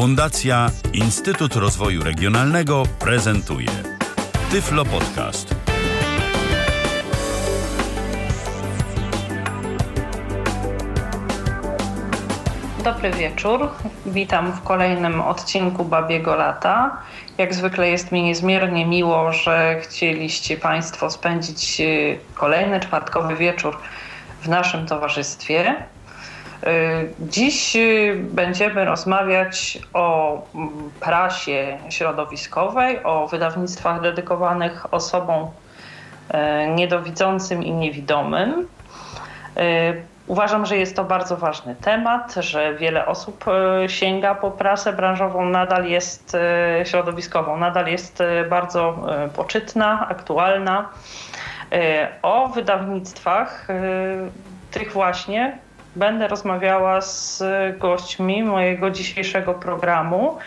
[0.00, 3.68] Fundacja Instytut Rozwoju Regionalnego prezentuje
[4.50, 5.54] Tyflo Podcast.
[12.84, 13.68] Dobry wieczór.
[14.06, 17.02] Witam w kolejnym odcinku Babiego Lata.
[17.38, 23.78] Jak zwykle jest mi niezmiernie miło, że chcieliście Państwo spędzić y, kolejny czwartkowy wieczór
[24.42, 25.84] w naszym towarzystwie.
[26.66, 37.62] Y, dziś y, będziemy rozmawiać o mm, prasie środowiskowej, o wydawnictwach dedykowanych osobom y, niedowidzącym
[37.62, 38.68] i niewidomym.
[40.26, 43.44] Uważam, że jest to bardzo ważny temat, że wiele osób
[43.86, 46.36] sięga po prasę branżową, nadal jest
[46.84, 48.98] środowiskową, nadal jest bardzo
[49.36, 50.88] poczytna, aktualna.
[52.22, 53.66] O wydawnictwach
[54.70, 55.58] tych właśnie
[55.96, 57.42] będę rozmawiała z
[57.78, 60.38] gośćmi mojego dzisiejszego programu.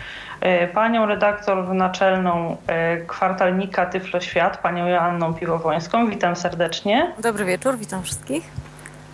[0.41, 6.09] E, panią redaktor naczelną e, kwartalnika Tyflo Świat, panią Joanną Piwowońską.
[6.09, 7.13] Witam serdecznie.
[7.19, 8.43] Dobry wieczór, witam wszystkich.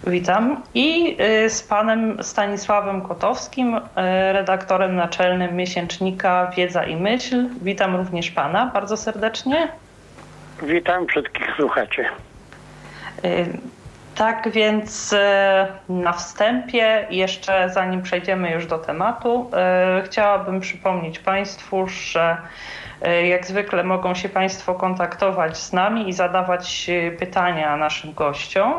[0.07, 0.61] Witam.
[0.73, 3.79] I e, z panem Stanisławem Kotowskim,
[4.31, 7.49] redaktorem naczelnym miesięcznika Wiedza i Myśl.
[7.61, 9.67] Witam również pana bardzo serdecznie.
[10.63, 12.05] Witam wszystkich słuchaczy.
[14.19, 21.87] Tak więc e, na wstępie, jeszcze zanim przejdziemy już do tematu, e, chciałabym przypomnieć Państwu,
[21.87, 22.37] że
[23.01, 28.73] e, jak zwykle mogą się Państwo kontaktować z nami i zadawać pytania naszym gościom.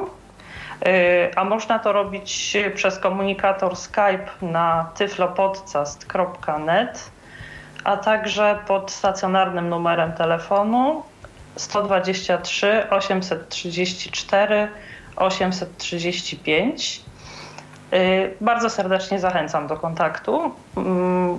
[1.36, 7.10] A można to robić przez komunikator Skype na tyflopodcast.net,
[7.84, 11.02] a także pod stacjonarnym numerem telefonu
[11.56, 14.68] 123 834
[15.20, 17.02] 835.
[17.92, 20.52] Y, bardzo serdecznie zachęcam do kontaktu.
[20.76, 21.38] Mm,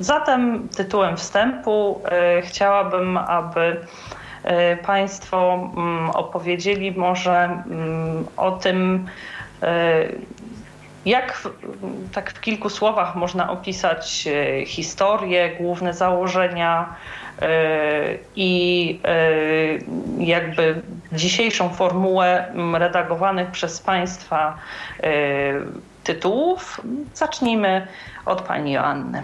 [0.00, 2.02] zatem tytułem wstępu
[2.38, 9.06] y, chciałabym, aby y, Państwo mm, opowiedzieli może mm, o tym,
[11.06, 11.48] jak
[12.12, 14.28] tak w kilku słowach można opisać
[14.66, 16.94] historię, główne założenia
[18.36, 19.00] i
[20.18, 24.58] jakby dzisiejszą formułę redagowanych przez Państwa
[26.04, 26.80] tytułów.
[27.14, 27.86] Zacznijmy
[28.26, 29.22] od Pani Joanny.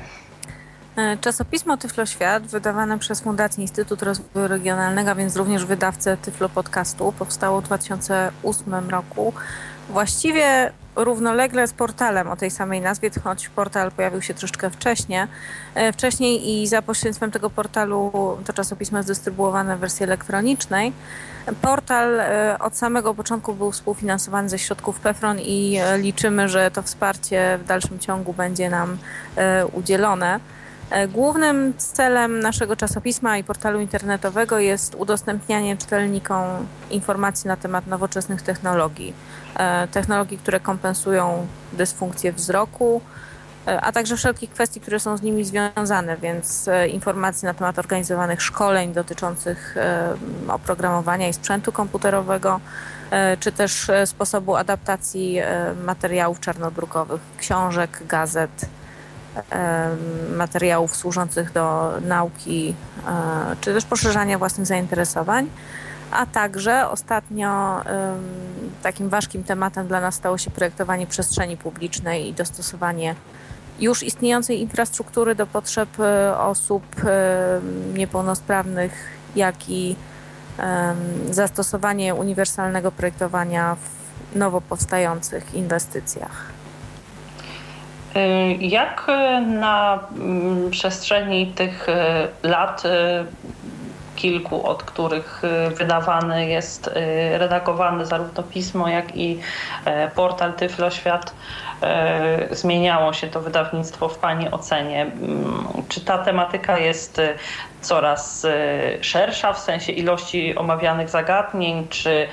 [0.97, 7.12] E, czasopismo Tyflo Świat, wydawane przez Fundację Instytut Rozwoju Regionalnego, więc również wydawcę Tyflo Podcastu,
[7.19, 9.32] powstało w 2008 roku.
[9.91, 15.20] Właściwie równolegle z portalem o tej samej nazwie, choć portal pojawił się troszeczkę wcześniej.
[15.74, 18.12] E, wcześniej i za pośrednictwem tego portalu
[18.47, 20.92] to czasopismo jest dystrybuowane w wersji elektronicznej.
[21.62, 26.82] Portal e, od samego początku był współfinansowany ze środków PEFRON i e, liczymy, że to
[26.82, 28.98] wsparcie w dalszym ciągu będzie nam
[29.72, 30.41] udzielone.
[31.08, 36.44] Głównym celem naszego czasopisma i portalu internetowego jest udostępnianie czytelnikom
[36.91, 39.14] informacji na temat nowoczesnych technologii.
[39.56, 43.00] E, technologii, które kompensują dysfunkcję wzroku,
[43.66, 47.78] e, a także wszelkich kwestii, które są z nimi związane, więc e, informacje na temat
[47.78, 49.74] organizowanych szkoleń dotyczących
[50.48, 52.60] oprogramowania i sprzętu komputerowego,
[53.41, 55.38] czy też sposobu adaptacji
[55.84, 58.66] materiałów czarnodrukowych, książek, gazet,
[60.36, 62.74] materiałów służących do nauki,
[63.60, 65.48] czy też poszerzania własnych zainteresowań
[66.10, 67.80] a także ostatnio
[68.82, 73.14] takim ważkim tematem dla nas stało się projektowanie przestrzeni publicznej i dostosowanie
[73.80, 76.82] już istniejącej infrastruktury do potrzeb e, osób
[77.94, 78.92] niepełnosprawnych,
[79.36, 79.97] jak i
[81.30, 83.76] zastosowanie uniwersalnego projektowania
[84.32, 86.56] w nowo powstających inwestycjach.
[88.16, 89.06] E, jak
[89.47, 92.82] na mm, przestrzeni tych e, lat
[94.16, 99.38] kilku, od których y, wydawany jest, y, redagowany zarówno pismo, jak i
[99.84, 101.34] e, portal Tyfloświat.
[101.82, 105.03] E, zmieniało się to wydawnictwo w Pani ocenie?
[105.03, 107.34] Mm, czy ta tematyka jest y,
[107.80, 108.47] coraz
[109.01, 112.28] szersza w sensie ilości omawianych zagadnień, czy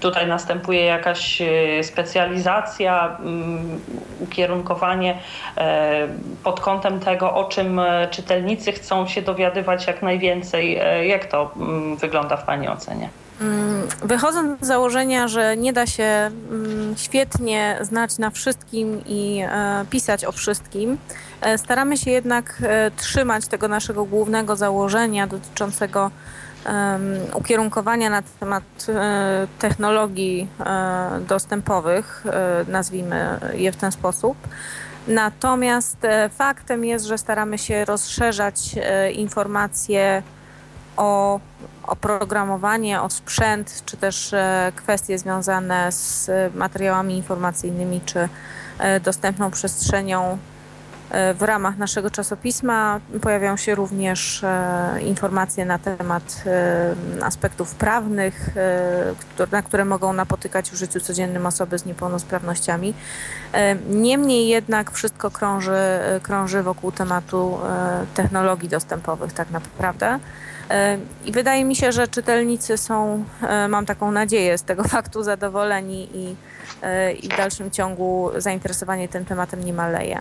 [0.00, 1.42] tutaj następuje jakaś
[1.82, 3.80] specjalizacja, mm,
[4.20, 5.18] ukierunkowanie
[6.44, 7.80] pod kątem tego, o czym
[8.10, 10.80] czytelnicy chcą się dowiadywać jak najwięcej.
[11.08, 13.08] Jak to mm, wygląda w Pani ocenie?
[13.40, 19.84] Mm, wychodząc z założenia, że nie da się mm, świetnie znać na wszystkim i e,
[19.90, 20.98] pisać o wszystkim,
[21.40, 26.10] e, staramy się jednak e, trzymać tego naszego głównego założenia dotyczącego
[27.34, 28.86] ukierunkowania na temat
[29.58, 30.48] technologii
[31.28, 32.24] dostępowych,
[32.68, 34.36] nazwijmy je w ten sposób.
[35.08, 35.96] Natomiast
[36.30, 38.74] faktem jest, że staramy się rozszerzać
[39.12, 40.22] informacje
[40.96, 41.40] o
[41.86, 48.28] oprogramowanie, o sprzęt, czy też e, kwestie związane z materiałami informacyjnymi, czy
[48.78, 50.38] e, dostępną przestrzenią
[51.10, 54.44] e, w ramach naszego czasopisma pojawiają się również
[55.00, 56.44] informacje na temat
[57.22, 58.50] aspektów prawnych,
[59.52, 62.94] na które mogą napotykać w życiu codziennym osoby z niepełnosprawnościami.
[63.90, 65.78] Niemniej jednak wszystko krąży,
[66.22, 67.58] krąży wokół tematu
[68.14, 70.18] technologii dostępowych tak naprawdę.
[71.24, 76.08] I wydaje mi się, że czytelnicy są, e, mam taką nadzieję, z tego faktu zadowoleni
[76.14, 76.36] i,
[76.82, 80.20] e, i w dalszym ciągu zainteresowanie tym tematem nie maleje.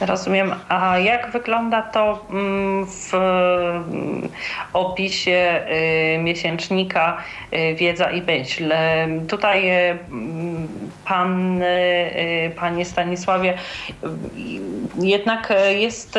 [0.00, 0.54] Rozumiem.
[0.68, 4.28] A jak wygląda to mm, w mm,
[4.72, 5.60] opisie
[6.14, 7.16] y, miesięcznika
[7.52, 8.72] y, Wiedza i Myśl?
[9.28, 10.68] Tutaj y, mm,
[11.04, 11.62] pan,
[12.56, 13.54] panie Stanisławie,
[14.98, 16.18] jednak jest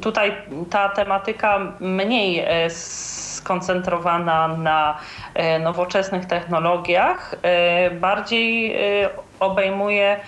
[0.00, 0.32] tutaj
[0.70, 4.98] ta tematyka mniej skoncentrowana na
[5.60, 7.34] nowoczesnych technologiach,
[8.00, 8.76] bardziej
[9.40, 10.20] obejmuje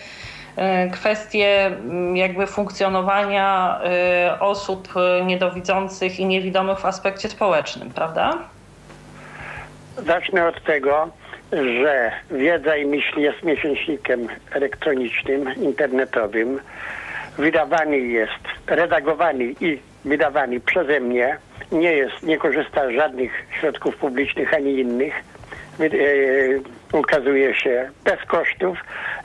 [0.93, 8.38] kwestie mm, jakby funkcjonowania e, osób e, niedowidzących i niewidomych w aspekcie społecznym, prawda?
[10.06, 11.08] Zacznę od tego,
[11.53, 16.61] że Wiedza i Myśl jest miesięcznikiem elektronicznym, internetowym.
[17.38, 21.37] Wydawany jest, redagowany i wydawany przeze mnie.
[21.73, 25.14] Nie jest, nie korzysta z żadnych środków publicznych ani innych.
[26.93, 28.79] Ukazuje się bez kosztów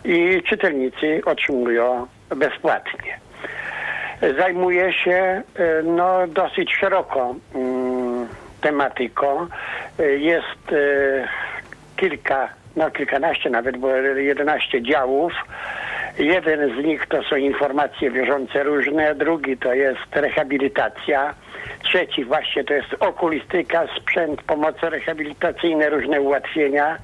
[0.06, 3.20] i czytelnicy otrzymują bezpłatnie.
[4.38, 5.44] Zajmuje się e,
[5.84, 8.28] no, dosyć szeroko mm,
[8.62, 9.48] tematyką.
[10.00, 11.28] E, jest e,
[11.98, 15.34] kilka, no kilkanaście nawet, bo 11 działów.
[16.20, 21.34] Jeden z nich to są informacje bieżące różne, drugi to jest rehabilitacja,
[21.84, 26.98] trzeci właśnie to jest okulistyka, sprzęt, pomoce rehabilitacyjne, różne ułatwienia.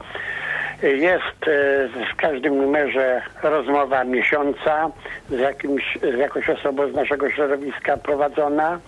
[0.84, 4.90] Jest e, w każdym numerze rozmowa miesiąca
[5.30, 8.80] z, jakimś, z jakąś osobą z naszego środowiska prowadzona.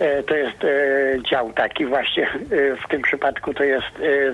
[0.00, 0.68] E, to jest e,
[1.30, 2.26] dział taki właśnie,
[2.84, 3.86] w tym przypadku to jest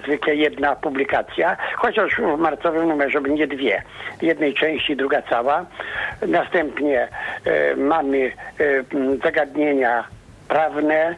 [0.05, 3.83] zwykle jedna publikacja, chociaż w marcowym numerze będzie dwie.
[4.23, 5.67] Jednej części, druga cała.
[6.27, 7.09] Następnie
[7.77, 8.33] mamy
[9.25, 10.05] zagadnienia
[10.49, 11.15] prawne,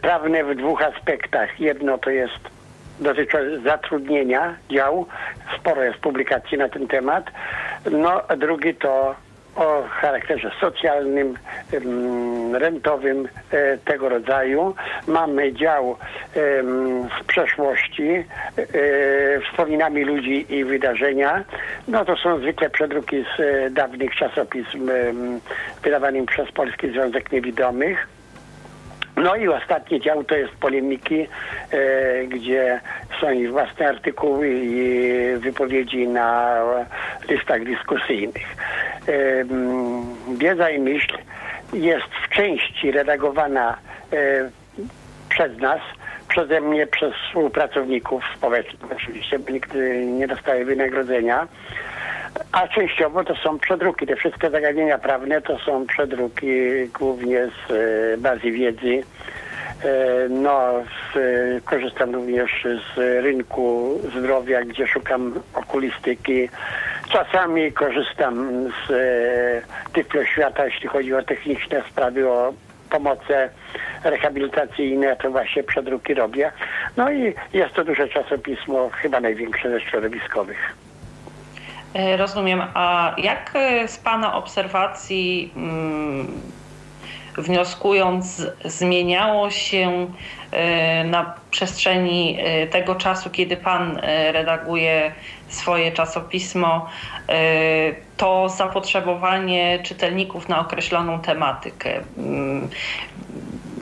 [0.00, 1.60] prawne w dwóch aspektach.
[1.60, 2.57] Jedno to jest
[3.00, 5.06] dotyczy zatrudnienia dział.
[5.58, 7.24] Sporo jest publikacji na ten temat.
[7.90, 9.14] No, a drugi to
[9.58, 11.34] o charakterze socjalnym,
[12.52, 14.74] rentowym e, tego rodzaju.
[15.06, 15.96] Mamy dział
[17.20, 18.24] z przeszłości, e,
[19.40, 21.44] wspominami ludzi i wydarzenia.
[21.88, 24.90] No to są zwykle przedruki z e, dawnych czasopism
[25.82, 28.17] wydawanych przez Polski Związek Niewidomych.
[29.22, 31.26] No i ostatni dział to jest polemiki,
[31.70, 32.80] e, gdzie
[33.20, 36.56] są i własne artykuły i wypowiedzi na
[37.28, 38.56] listach dyskusyjnych.
[39.08, 39.12] E,
[40.38, 41.18] Wiedza i myśl
[41.72, 43.78] jest w części redagowana
[44.12, 44.50] e,
[45.28, 45.80] przez nas,
[46.28, 49.74] przeze mnie, przez współpracowników społecznych oczywiście, bo nikt
[50.04, 51.48] nie dostaje wynagrodzenia
[52.52, 54.06] a częściowo to są przedruki.
[54.06, 56.46] Te wszystkie zagadnienia prawne to są przedruki
[56.98, 59.02] głównie z e, bazy wiedzy.
[59.84, 60.70] E, no,
[61.14, 61.18] z,
[61.64, 66.48] korzystam również z rynku zdrowia, gdzie szukam okulistyki.
[67.08, 72.52] Czasami korzystam z e, Tyflo Świata, jeśli chodzi o techniczne sprawy, o
[72.90, 73.50] pomoce
[74.04, 76.52] rehabilitacyjne, to właśnie przedruki robię.
[76.96, 80.87] No i jest to duże czasopismo, chyba największe ze środowiskowych.
[81.94, 82.62] E, rozumiem.
[82.74, 86.40] A jak e, z Pana obserwacji, mm,
[87.38, 90.06] wnioskując, zmieniało się
[90.50, 92.38] e, na przestrzeni
[92.70, 94.00] tego czasu, kiedy Pan
[94.32, 95.12] redaguje
[95.48, 96.86] swoje czasopismo,
[98.16, 102.00] to zapotrzebowanie czytelników na określoną tematykę?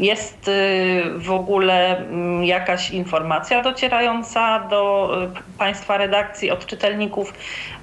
[0.00, 7.32] Jest y, w ogóle mm, jakaś informacja docierająca do y, Państwa redakcji od czytelników,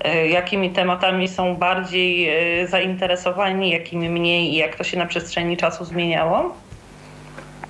[0.05, 2.29] y, jakimi tematami są bardziej
[2.67, 6.55] zainteresowani, jakimi mniej i jak to się na przestrzeni czasu zmieniało?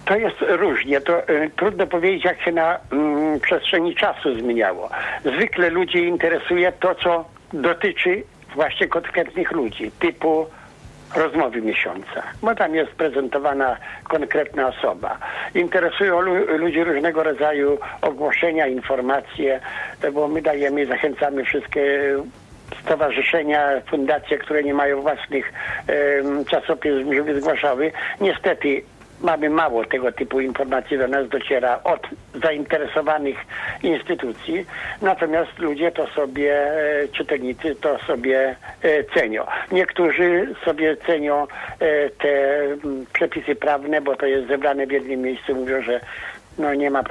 [0.06, 1.02] To jest różnie.
[1.02, 4.90] To y, trudno powiedzieć, jak się na y, przestrzeni czasu zmieniało.
[5.26, 8.24] Zwykle ludzi interesuje to, co dotyczy
[8.56, 10.48] właśnie konkretnych ludzi, typu
[11.16, 15.18] rozmowy miesiąca, bo tam jest prezentowana konkretna osoba.
[15.56, 19.60] Interesują lu- ludzi różnego rodzaju ogłoszenia, informacje,
[20.14, 22.14] bo my dajemy, zachęcamy wszystkie
[22.84, 25.54] stowarzyszenia, fundacje, które nie mają własnych
[25.88, 27.92] em, czasopism, żeby zgłaszały.
[28.22, 28.84] Niestety
[29.24, 32.08] mamy mało tego typu informacji do nas dociera od
[32.44, 33.38] zainteresowanych
[33.84, 34.66] instytucji,
[35.02, 39.46] natomiast ludzie to sobie, e, czytelnicy to sobie e, cenią.
[39.72, 41.48] Niektórzy sobie cenią
[41.80, 46.00] e, te mm, przepisy prawne, bo to jest zebrane w jednym miejscu, mówią, że
[46.58, 47.04] no nie ma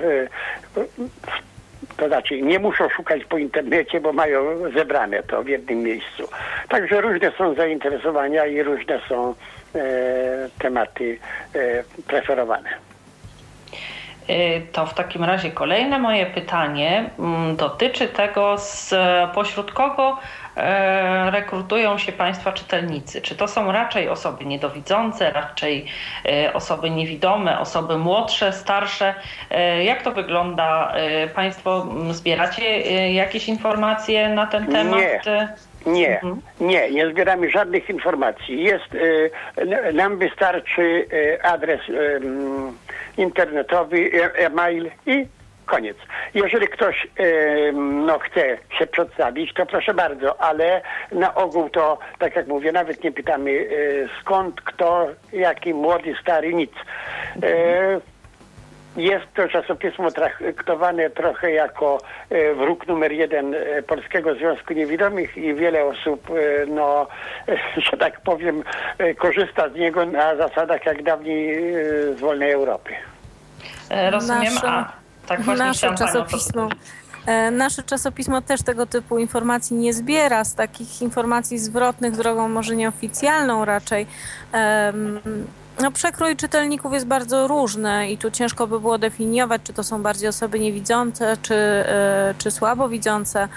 [1.96, 6.28] to znaczy nie muszą szukać po internecie, bo mają zebrane to w jednym miejscu.
[6.68, 9.34] Także różne są zainteresowania i różne są
[10.58, 11.18] tematy
[11.54, 11.58] e,
[12.06, 12.68] preferowane.
[14.30, 18.94] Y, To w takim razie kolejne moje pytanie mm, dotyczy tego, z,
[19.34, 20.18] pośród kogo
[20.56, 23.20] e, rekrutują się Państwa czytelnicy.
[23.22, 25.86] Czy to są raczej osoby niedowidzące, raczej
[26.26, 29.14] e, osoby niewidome, osoby młodsze, starsze?
[29.50, 30.92] E, Jak to wygląda?
[30.94, 35.00] E, Państwo zbieracie e, jakieś informacje na ten temat?
[35.00, 35.48] Nie.
[35.86, 36.40] Nie, Mhm.
[36.60, 38.62] nie, nie zbieramy żadnych informacji.
[38.64, 39.30] Jest, y,
[39.92, 42.20] nam wystarczy y, adres y,
[43.16, 45.26] internetowy, e- e-mail i
[45.66, 45.96] koniec.
[46.34, 47.06] Jeżeli ktoś
[48.06, 50.80] no, chce się przedstawić, to proszę bardzo, ale
[51.12, 56.54] na ogół to, tak jak mówię, nawet nie pytamy y, skąd, kto, jaki, młody, stary,
[56.54, 56.70] nic.
[58.96, 61.98] Jest to czasopismo traktowane trochę jako
[62.30, 67.06] e, wróg numer jeden e, Polskiego Związku Niewidomych i wiele osób, e, no,
[67.90, 68.62] że tak powiem,
[69.18, 71.74] korzysta z niego na zasadach jak dawniej
[72.16, 72.90] z wolnej Europy.
[74.10, 74.54] Rozumiem.
[74.54, 74.92] Nasze- A,
[75.26, 76.68] tak właśnie Nasze czasopismo,
[77.52, 83.64] nasze czasopismo też tego typu informacji nie zbiera, z takich informacji zwrotnych drogą może nieoficjalną
[83.64, 84.06] raczej.
[85.80, 90.02] No, przekrój czytelników jest bardzo różny i tu ciężko by było definiować, czy to są
[90.02, 93.48] bardziej osoby niewidzące, czy, e, czy słabowidzące.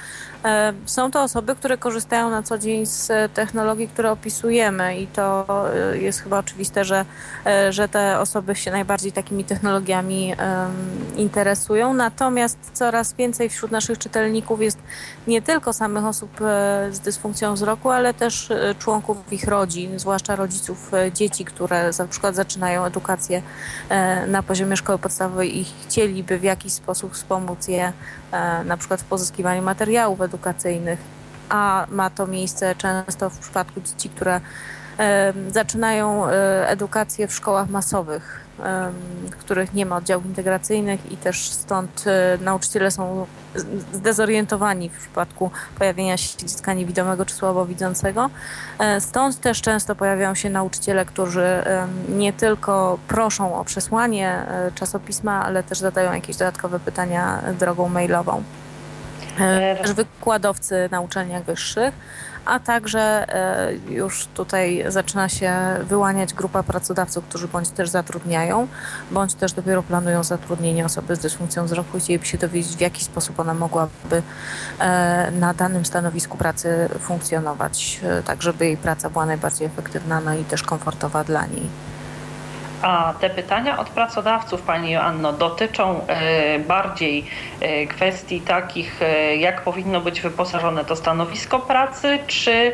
[0.45, 5.07] E, Są to osoby, które korzystają na co dzień z e, technologii, które opisujemy i
[5.07, 7.05] to e, jest chyba oczywiste, że,
[7.69, 10.33] że te osoby się najbardziej takimi technologiami
[11.15, 11.93] interesują.
[11.93, 14.77] Natomiast coraz więcej wśród naszych czytelników jest
[15.27, 16.31] nie tylko samych osób
[16.91, 18.49] z dysfunkcją wzroku, ale też
[18.79, 23.41] członków ich rodzin, zwłaszcza rodziców dzieci, które na przykład zaczynają edukację
[24.27, 27.93] na poziomie szkoły podstawowej i chcieliby w jakiś sposób wspomóc je
[28.65, 31.00] na przykład w pozyskiwaniu materiałów edukacyjnych,
[31.50, 34.42] a ma to miejsce często w przypadku dzieci, które e,
[35.51, 38.45] zaczynają e, edukację w szkołach masowych,
[39.31, 43.25] w których nie ma oddziałów integracyjnych i też stąd e, nauczyciele są
[43.93, 48.29] zdezorientowani w przypadku pojawienia się dziecka niewidomego czy słabowidzącego.
[48.79, 51.63] E, Stąd też często pojawiają się nauczyciele, którzy
[52.09, 58.43] nie tylko proszą o przesłanie czasopisma, ale też zadają jakieś dodatkowe pytania drogą mailową.
[59.81, 61.93] Też wykładowcy na uczelniach wyższych,
[62.45, 68.67] a także e, już tutaj zaczyna się wyłaniać grupa pracodawców, którzy bądź też zatrudniają,
[69.11, 73.03] bądź też dopiero planują zatrudnienie osoby z dysfunkcją wzroku i chcieliby się dowiedzieć, w jaki
[73.03, 74.21] sposób ona mogłaby
[74.79, 80.33] e, na danym stanowisku pracy funkcjonować, e, tak żeby jej praca była najbardziej efektywna, no
[80.33, 81.94] i też komfortowa dla niej.
[82.86, 87.25] A te pytania od pracodawców, Pani Joanno, dotyczą e, bardziej
[87.62, 92.72] e, kwestii takich, e, jak powinno być wyposażone to stanowisko pracy, czy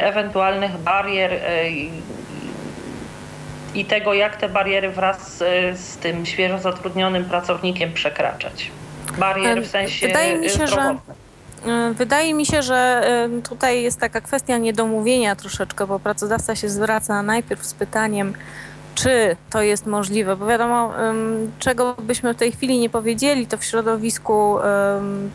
[0.00, 1.32] ewentualnych barier
[3.74, 5.36] i- tego, jak te bariery wraz
[5.74, 8.70] z tym świeżo zatrudnionym pracownikiem przekraczać.
[9.18, 10.96] Barier w sensie Wydaje mi się, że-
[11.94, 13.02] Wydaje mi się, że
[13.48, 18.34] tutaj jest taka kwestia niedomówienia troszeczkę, bo pracodawca się zwraca najpierw z pytaniem,
[18.96, 20.92] czy to jest możliwe, bo wiadomo,
[21.58, 24.58] czego byśmy w tej chwili nie powiedzieli, to w środowisku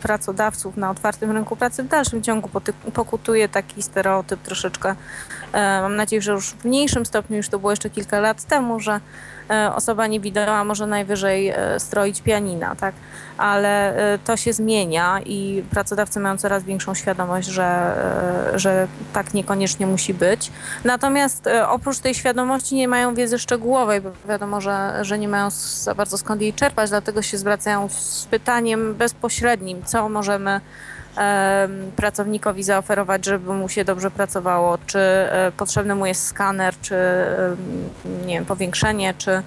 [0.02, 2.50] pracodawców na otwartym rynku pracy w dalszym ciągu
[2.94, 4.94] pokutuje taki stereotyp troszeczkę.
[5.52, 8.80] E, Mam nadzieję, że już w mniejszym stopniu, już to było jeszcze kilka lat temu,
[8.80, 9.00] że
[9.74, 12.94] osoba niewidoma może najwyżej e, stroić pianina, tak?
[13.38, 17.64] ale e, to się zmienia i pracodawcy mają coraz większą świadomość, że,
[18.54, 20.52] e, że tak niekoniecznie musi być.
[20.84, 25.50] Natomiast e, oprócz tej świadomości nie mają wiedzy szczegółowej, bo wiadomo, że, że nie mają
[25.50, 30.60] za bardzo skąd jej czerpać, dlatego się zwracają z pytaniem bezpośrednim, co możemy em,
[31.96, 36.96] pracownikowi zaoferować, żeby mu się dobrze pracowało, czy e, potrzebny mu jest skaner, czy
[38.26, 39.42] nie wiem, powiększenie, czy,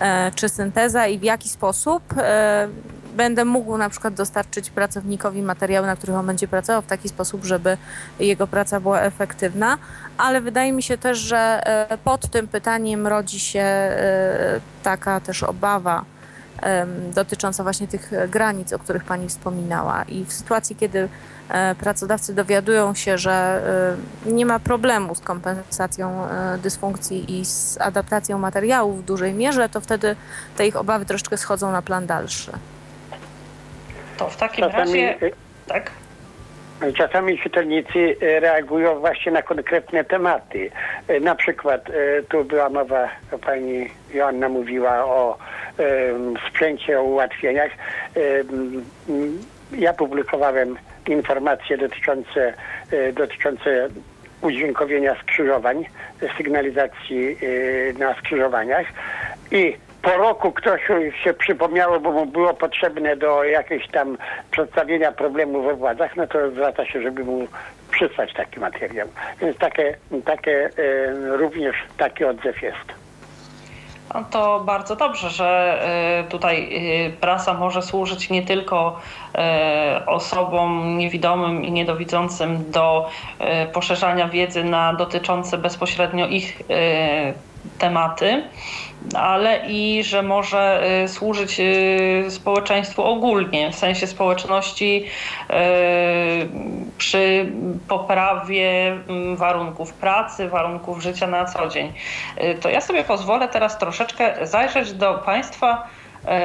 [0.00, 2.02] e, czy synteza i w jaki sposób.
[2.16, 2.68] E,
[3.16, 7.44] będę mógł na przykład dostarczyć pracownikowi materiały, na których on będzie pracował w taki sposób,
[7.44, 7.76] żeby
[8.20, 9.78] jego praca była efektywna,
[10.18, 11.62] ale wydaje mi się też, że
[12.04, 13.66] pod tym pytaniem rodzi się
[14.82, 16.04] taka też obawa
[17.14, 20.02] dotycząca właśnie tych granic, o których Pani wspominała.
[20.02, 21.08] I w sytuacji, kiedy
[21.48, 23.62] e, pracodawcy dowiadują się, że
[24.26, 26.28] nie ma problemu z kompensacją
[26.62, 30.16] dysfunkcji i z adaptacją materiałów w dużej mierze, to wtedy
[30.56, 32.52] te ich obawy troszeczkę schodzą na plan dalszy.
[34.16, 35.06] To w takim Czasami...
[35.06, 35.30] razie...
[35.66, 35.90] Tak?
[36.96, 40.70] Czasami czytelnicy e, reagują właśnie na konkretne tematy.
[41.08, 43.08] E, na przykład e, tu była mowa,
[43.40, 45.38] pani Joanna mówiła o
[46.48, 47.70] sprzęcie, o ułatwieniach.
[49.78, 52.54] Ja publikowałem informacje dotyczące,
[53.12, 53.88] dotyczące
[54.40, 55.84] udźwiękowienia skrzyżowań,
[56.36, 57.36] sygnalizacji
[57.98, 58.86] na skrzyżowaniach
[59.50, 60.80] i po roku ktoś
[61.24, 64.18] się przypomniało, bo mu było potrzebne do jakiegoś tam
[64.50, 67.48] przedstawienia problemu we władzach, no to zwraca się, żeby mu
[67.90, 69.08] przysłać taki materiał.
[69.40, 73.00] Więc takie, takie e, również taki odzew jest.
[74.14, 75.80] No to bardzo dobrze, że
[76.18, 76.68] e, tutaj
[77.06, 79.00] e, prasa może służyć nie tylko
[80.06, 83.10] osobom niewidomym i niedowidzącym do
[83.72, 86.62] poszerzania wiedzy na dotyczące bezpośrednio ich
[87.78, 88.42] tematy,
[89.14, 95.04] ale i że może y, służyć y, społeczeństwu ogólnie, w sensie społeczności
[95.50, 95.54] y,
[96.98, 97.52] przy
[97.88, 101.92] poprawie mm, warunków pracy, warunków życia na co dzień.
[102.60, 105.86] To ja sobie pozwolę teraz troszeczkę zajrzeć do Państwa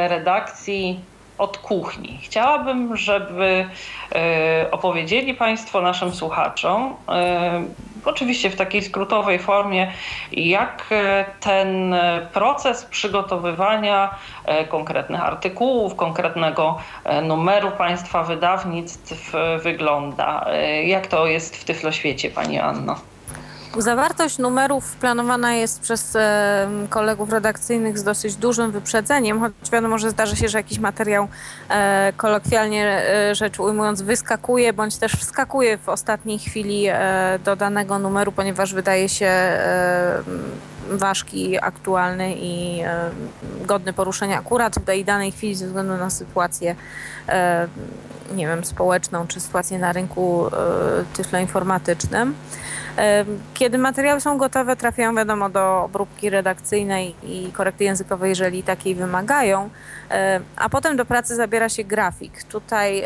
[0.08, 1.00] redakcji
[1.38, 2.20] od kuchni.
[2.24, 3.70] Chciałabym, żeby
[4.72, 6.96] opowiedzieli Państwo naszym słuchaczom
[8.06, 9.92] oczywiście w takiej skrótowej formie,
[10.32, 14.16] jak e, ten e, proces przygotowywania
[14.46, 16.78] e, konkretnych artykułów, konkretnego
[17.24, 20.46] numeru państwa wydawnictw wygląda.
[20.86, 22.96] Jak to jest w Tyfloświecie, Pani Anno?
[23.78, 30.10] Zawartość numerów planowana jest przez e, kolegów redakcyjnych z dosyć dużym wyprzedzeniem, choć wiadomo, że
[30.10, 31.28] zdarzy się, że jakiś materiał
[31.70, 36.86] e, kolokwialnie e, rzecz ujmując wyskakuje, bądź też wskakuje w ostatniej chwili
[37.46, 39.32] do danego numeru, ponieważ wydaje się
[40.90, 42.84] ważki, aktualny i
[43.66, 46.76] godny poruszenia akurat w tej danej chwili ze względu na sytuację
[48.36, 50.46] nie wiem, społeczną czy sytuację na rynku
[51.14, 52.36] tyfloinformatycznym.
[53.54, 59.70] Kiedy materiały są gotowe, trafiają wiadomo do obróbki redakcyjnej i korekty językowej, jeżeli takiej wymagają,
[60.56, 62.44] a potem do pracy zabiera się grafik.
[62.44, 63.04] Tutaj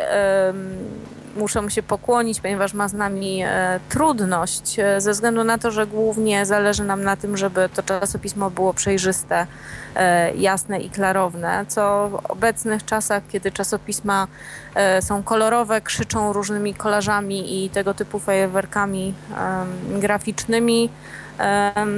[1.37, 5.71] muszę mu się pokłonić, ponieważ ma z nami e, trudność, e, ze względu na to,
[5.71, 9.47] że głównie zależy nam na tym, żeby to czasopismo było przejrzyste,
[9.95, 14.27] e, jasne i klarowne, co w obecnych czasach, kiedy czasopisma
[15.01, 19.13] są kolorowe, krzyczą różnymi kolażami i tego typu fajerwerkami
[19.89, 20.89] graficznymi,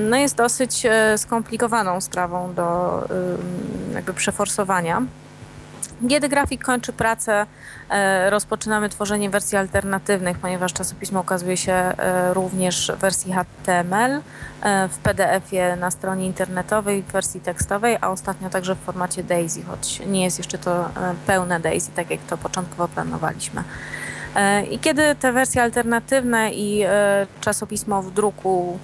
[0.10, 3.00] no jest dosyć skomplikowaną sprawą do
[3.94, 5.02] jakby przeforsowania.
[6.10, 7.46] Kiedy grafik kończy pracę,
[7.90, 14.22] e, rozpoczynamy tworzenie wersji alternatywnych, ponieważ czasopismo ukazuje się e, również w wersji HTML,
[14.62, 19.64] e, w PDF-ie na stronie internetowej, w wersji tekstowej, a ostatnio także w formacie DAISY,
[19.64, 20.90] choć nie jest jeszcze to
[21.28, 23.64] pełne DAISY, tak jak to początkowo planowaliśmy.
[24.72, 26.84] I kiedy te wersje alternatywne i
[27.42, 28.80] czasopismo w druku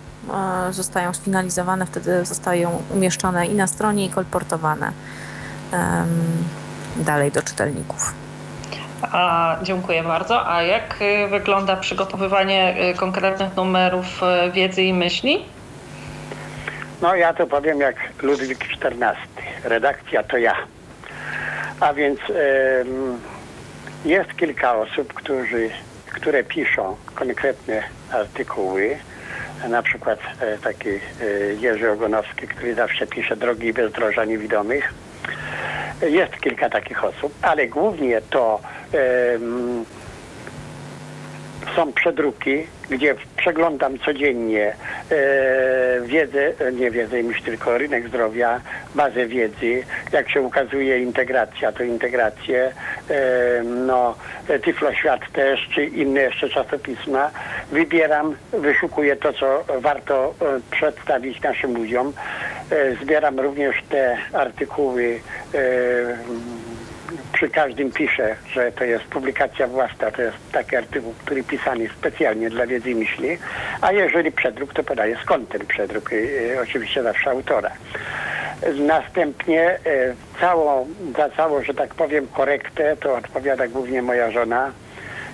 [0.71, 4.91] zostają sfinalizowane, wtedy zostają umieszczone i na stronie, i kolportowane
[6.97, 8.13] dalej do czytelników.
[9.01, 10.49] A, dziękuję bardzo.
[10.49, 15.45] A jak y, wygląda przygotowywanie y, konkretnych numerów y, wiedzy i myśli?
[17.01, 19.17] No ja to powiem jak Ludwik XIV.
[19.63, 20.55] Redakcja to ja.
[21.79, 22.19] A więc
[24.05, 25.69] jest kilka osób, którzy,
[26.13, 28.97] które piszą konkretne artykuły.
[29.69, 30.99] Na przykład e, taki e,
[31.59, 34.93] Jerzy Ogonowski, który zawsze pisze Drogi bezdroża niewidomych
[36.01, 38.59] jest kilka takich osób, ale głównie to
[41.75, 44.73] są przedruki, gdzie przeglądam codziennie
[45.11, 48.61] e, wiedzę, nie wiedzę, myślę tylko rynek zdrowia,
[48.95, 52.71] bazę wiedzy, jak się ukazuje integracja, to integrację,
[53.09, 54.15] e, no,
[54.63, 57.31] Tyfloświat też, czy inne jeszcze czasopisma.
[57.71, 62.13] Wybieram, wyszukuję to, co warto e, przedstawić naszym ludziom.
[62.71, 65.19] E, zbieram również te artykuły
[65.53, 65.57] e,
[67.33, 72.49] przy każdym piszę, że to jest publikacja własna, to jest taki artykuł, który pisany specjalnie
[72.49, 73.37] dla wiedzy i myśli,
[73.81, 77.71] a jeżeli przedruk, to podaję skąd ten przedruk, i, oczywiście zawsze autora.
[78.75, 79.79] Następnie e,
[80.39, 80.87] całą,
[81.17, 84.71] za całą, że tak powiem, korektę to odpowiada głównie moja żona,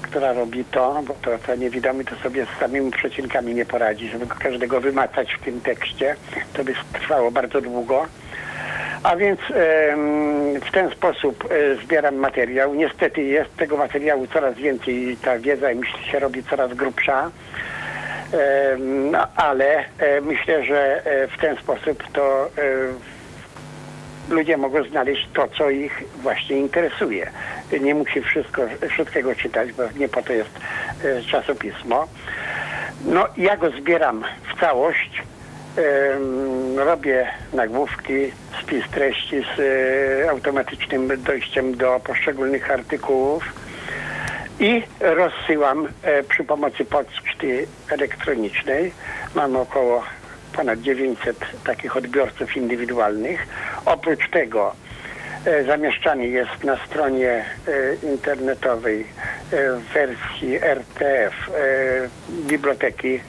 [0.01, 4.25] która robi to, bo to, co niewidomy to sobie z samymi przecinkami nie poradzi, żeby
[4.25, 6.15] go każdego wymacać w tym tekście.
[6.53, 8.05] To by trwało bardzo długo.
[9.03, 9.39] A więc
[10.65, 12.75] w ten sposób e, zbieram materiał.
[12.75, 17.31] Niestety jest tego materiału coraz więcej i ta wiedza i się robi coraz grubsza.
[19.11, 22.49] No, ale e, myślę, że e, w ten sposób to
[24.29, 27.31] ludzie mogą znaleźć to, co ich właśnie interesuje.
[27.81, 30.49] Nie musi wszystko, wszystkiego czytać, bo nie po to jest
[31.31, 32.07] czasopismo.
[33.05, 35.23] No ja go zbieram w całość.
[36.75, 38.31] Robię nagłówki,
[38.61, 43.43] spis treści z e, automatycznym dojściem do poszczególnych artykułów
[44.59, 48.93] i rozsyłam e, przy pomocy poczty elektronicznej.
[49.35, 50.03] Mamy około
[50.55, 53.47] ponad 900 takich odbiorców indywidualnych.
[53.85, 54.75] Oprócz tego
[55.67, 59.05] zamieszczany jest na stronie e, internetowej e,
[59.73, 61.53] w wersji RTF e,
[62.29, 63.21] Biblioteki e,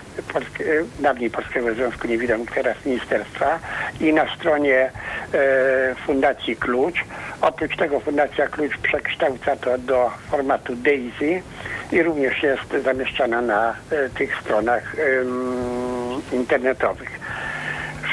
[1.03, 3.59] dawniej Polskiego Związku Niewidomych, teraz Ministerstwa
[4.01, 4.91] i na stronie
[5.35, 7.05] e, Fundacji Klucz.
[7.41, 11.43] Oprócz tego Fundacja Klucz przekształca to do formatu DAISY
[11.93, 14.97] i również jest zamieszczana na e, tych stronach
[16.33, 17.21] internetowych.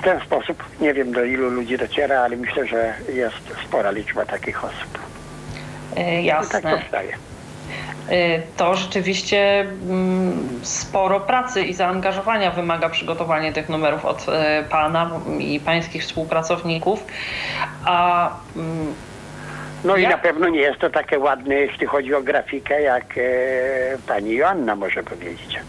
[0.02, 3.36] W ten sposób nie wiem do ilu ludzi dociera, ale myślę, że jest
[3.66, 5.00] spora liczba takich osób.
[5.98, 6.62] E, I tak Jasne.
[6.78, 7.14] powstaje.
[8.12, 15.12] Y, To rzeczywiście mm, sporo pracy i zaangażowania wymaga przygotowanie tych numerów od e, Pana
[15.40, 17.04] i Pańskich współpracowników.
[17.86, 18.94] A mm,
[19.84, 23.06] No i Ja- na pewno nie jest to takie ładne, jeśli chodzi o grafikę, jak
[23.18, 23.22] e,
[24.08, 25.60] pani Joanna może powiedzieć.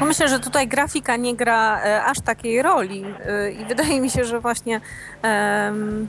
[0.00, 4.10] No Myślę, że tutaj grafika nie gra e, aż takiej roli e, i wydaje mi
[4.10, 4.80] się, że właśnie
[5.22, 6.08] em,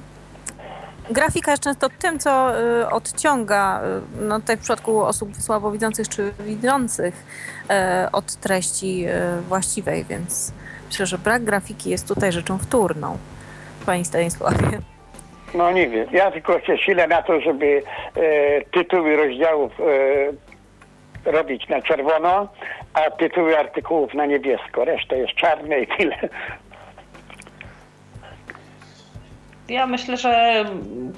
[1.09, 3.81] grafika jest często tym, co e, odciąga,
[4.21, 7.25] no tutaj w przypadku osób słabowidzących czy widzących,
[8.11, 9.05] od treści
[9.47, 10.51] właściwej, więc
[10.87, 13.17] myślę, że brak grafiki jest tutaj rzeczą wtórną.
[13.85, 14.79] Pani Stanisławie.
[15.53, 16.07] No nie wiem.
[16.11, 17.83] Ja tylko się silę na to, żeby
[18.15, 19.83] e, tytuły rozdziałów e,
[21.31, 22.47] robić na czerwono,
[22.93, 24.85] a tytuły artykułów na niebiesko.
[24.85, 26.17] Reszta jest czarne i tyle.
[29.69, 30.65] Ja myślę, że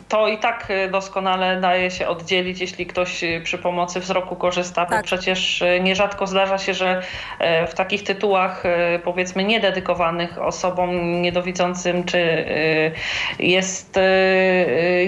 [0.08, 5.06] to i tak doskonale daje się oddzielić, jeśli ktoś przy pomocy wzroku korzysta, bo Tak.
[5.06, 7.02] przecież nierzadko zdarza się, że
[7.40, 12.92] e, w takich tytułach e, powiedzmy niededykowanych osobom niedowidzącym, czy e,
[13.40, 14.00] jest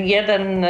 [0.03, 0.65] jeden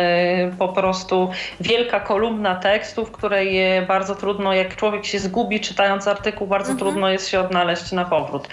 [0.60, 6.08] po prostu wielka kolumna tekstu, w której e, bardzo trudno, jak człowiek się zgubi czytając
[6.08, 6.80] artykuł, bardzo Mhm.
[6.80, 8.48] trudno jest się odnaleźć na powrót.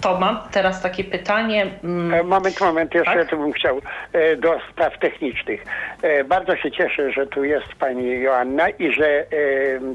[0.00, 1.66] To mam teraz takie pytanie.
[1.84, 3.28] mm, E, Moment, moment, jeszcze Tak?
[3.30, 3.80] tu bym chciał
[4.12, 5.64] e, do spraw technicznych.
[6.02, 9.24] E, Bardzo się cieszę, że tu jest pani Joanna i że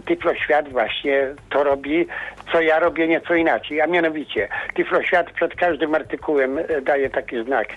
[0.06, 2.08] Tyfloświat właśnie to robi,
[2.52, 3.82] co ja robię nieco inaczej.
[3.82, 7.68] A mianowicie Tyfloświat przed każdym artykułem daje taki znak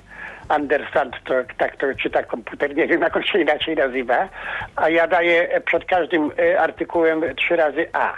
[0.56, 4.28] understand, to, tak to czyta komputer, nie wiem jak on się inaczej nazywa,
[4.76, 8.12] a ja daję e, przed każdym e, artykułem trzy razy A.
[8.12, 8.16] E,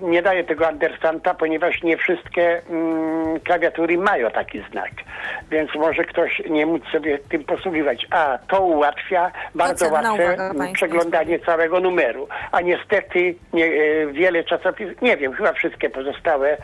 [0.00, 4.90] Nie daję tego understanta, ponieważ nie wszystkie mm, klawiatury mają taki znak.
[5.50, 8.06] Więc może ktoś nie móc sobie tym posługiwać.
[8.10, 12.28] A to ułatwia bardzo łatwe mm, przeglądanie całego numeru.
[12.52, 13.70] A niestety nie,
[14.12, 16.56] wiele czasopism, nie wiem, chyba wszystkie pozostałe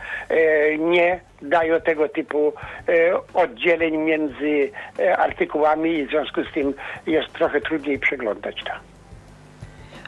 [0.79, 2.53] nie dają tego typu
[2.89, 2.93] e,
[3.33, 6.73] oddzieleń między e, artykułami i w związku z tym
[7.07, 8.71] jest trochę trudniej przeglądać to.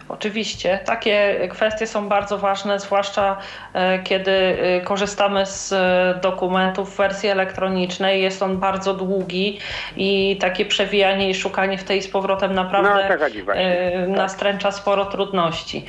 [0.09, 3.37] Oczywiście, takie kwestie są bardzo ważne, zwłaszcza
[3.73, 5.73] e, kiedy korzystamy z
[6.21, 8.21] dokumentów w wersji elektronicznej.
[8.21, 9.59] Jest on bardzo długi
[9.97, 13.63] i takie przewijanie i szukanie w tej z powrotem No, naprawdę właśnie.
[13.63, 15.85] e, nastręcza sporo trudności.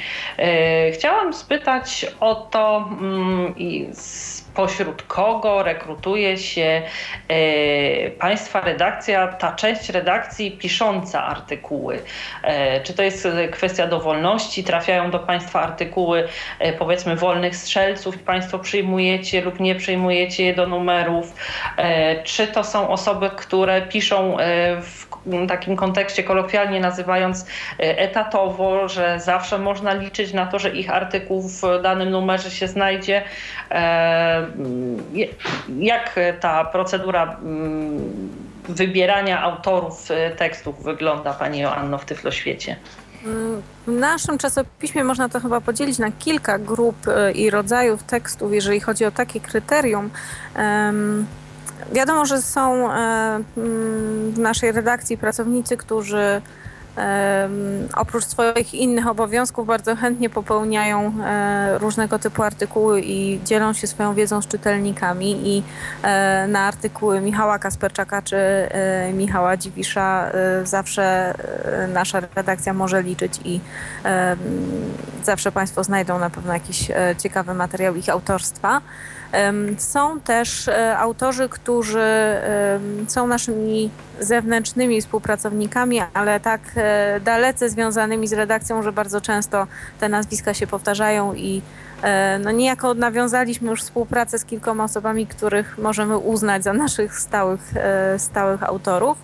[0.93, 2.89] Chciałam spytać o to,
[4.55, 6.83] pośród kogo rekrutuje się
[7.29, 12.03] e, Państwa redakcja, ta część redakcji pisząca artykuły.
[12.43, 14.65] E, Czy to jest kwestia dowolności?
[14.65, 20.67] Trafiają do Państwa artykuły e, powiedzmy wolnych strzelców Państwo przyjmujecie lub nie przyjmujecie je do
[20.67, 21.35] numerów?
[22.25, 24.37] Czy to są osoby, które piszą
[24.77, 25.07] w
[25.49, 27.47] takim kontekście kolokwialnie nazywając
[27.79, 33.23] etatowo, że zawsze można liczyć na to, że ich artykuł w danym numerze się znajdzie.
[34.41, 35.29] E, je-
[35.79, 38.01] Jak ta procedura mm,
[38.69, 42.77] wybierania autorów e, tekstów wygląda, Pani Joanno, w Tyfloświecie?
[43.87, 48.81] W naszym czasopiśmie można to chyba podzielić na kilka grup e, i rodzajów tekstów, jeżeli
[48.81, 50.11] chodzi o takie kryterium.
[51.93, 52.89] Wiadomo, że są
[54.33, 56.43] w naszej redakcji pracownicy, którzy
[57.97, 64.15] oprócz swoich innych obowiązków bardzo chętnie popełniają e, różnego typu artykuły i dzielą się swoją
[64.15, 65.63] wiedzą z czytelnikami i
[66.03, 70.31] e, na artykuły Michała Kasperczaka czy e, Michała Dziwisza
[70.65, 71.35] zawsze
[71.89, 73.61] nasza redakcja może liczyć i
[75.23, 78.81] zawsze Państwo znajdą na pewno jakiś ciekawy materiał ich autorstwa.
[79.79, 82.07] Są też e, autorzy, którzy
[83.09, 83.91] są naszymi
[84.21, 89.67] zewnętrznymi współpracownikami, ale tak e, dalece związanymi z redakcją, że bardzo często
[90.01, 91.63] te nazwiska się powtarzają i
[92.41, 97.73] no niejako nawiązaliśmy już współpracę z kilkoma osobami, których możemy uznać za naszych stałych,
[98.19, 99.19] stałych autorów.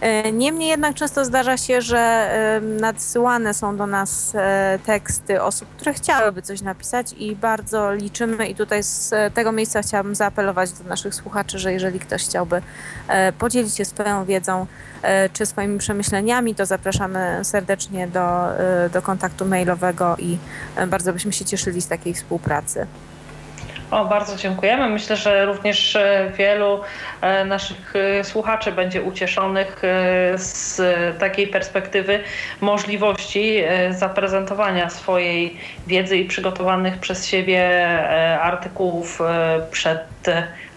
[0.00, 5.68] E, niemniej jednak często zdarza się, że e, nadsyłane są do nas e, teksty osób,
[5.68, 10.88] które chciałyby coś napisać i bardzo liczymy i tutaj z tego miejsca chciałabym zaapelować do
[10.88, 12.62] naszych słuchaczy, że jeżeli ktoś chciałby
[13.38, 14.66] podzielić się swoją wiedzą
[15.32, 18.46] czy swoimi przemyśleniami, to zapraszamy serdecznie do,
[18.92, 20.38] do kontaktu mailowego i
[20.86, 22.86] bardzo byśmy się cieszyli z takiej współpracy.
[23.90, 24.88] O, bardzo dziękujemy.
[24.88, 26.80] Myślę, że również e, wielu
[27.20, 29.82] e, naszych e, słuchaczy będzie ucieszonych
[30.36, 30.80] z
[31.18, 32.20] takiej perspektywy
[32.60, 37.88] możliwości zaprezentowania swojej wiedzy i przygotowanych przez siebie
[38.40, 39.18] artykułów
[39.70, 40.00] przed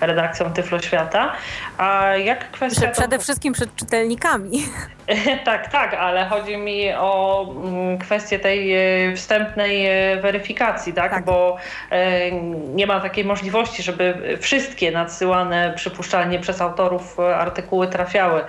[0.05, 1.33] redakcją Tyflo Świata.
[1.77, 2.87] A jak kwestia...
[2.87, 4.63] Przede wszystkim przed czytelnikami.
[5.45, 11.11] tak, tak, ale chodzi mi o mm, kwestię tej e, wstępnej e, weryfikacji, tak?
[11.11, 11.25] tak?
[11.25, 11.57] Bo
[11.91, 12.31] e,
[12.75, 18.41] nie ma takiej możliwości, żeby wszystkie nadsyłane przypuszczalnie przez autorów artykuły trafiały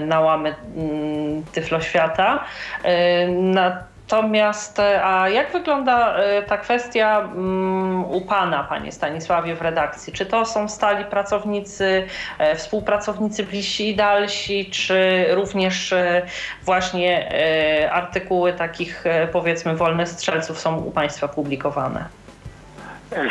[0.00, 2.44] na łamy mm, Tyflo Świata.
[4.12, 10.12] Natomiast, e, a jak wygląda e, ta kwestia mm, u Pana, Panie Stanisławie, w redakcji?
[10.12, 12.06] Czy to są stali pracownicy,
[12.38, 15.94] e, współpracownicy bliżsi i dalsi, czy również
[16.64, 17.32] właśnie
[17.92, 22.21] artykuły takich, powiedzmy, wolnych strzelców są u Państwa publikowane?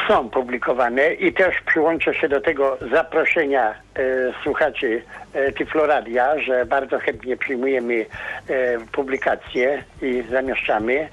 [0.08, 4.04] Są publikowane i też przyłączę się do tego zaproszenia e,
[4.44, 5.02] słuchaczy
[5.34, 8.06] e, Tyfloradia, że bardzo chętnie przyjmujemy
[8.50, 11.08] e, publikacje i zamieszczamy.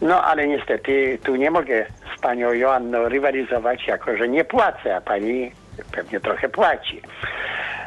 [0.00, 5.00] No ale niestety tu nie mogę z panią Joanną rywalizować, jako że nie płacę, a
[5.00, 5.52] pani
[5.92, 7.00] pewnie trochę płaci.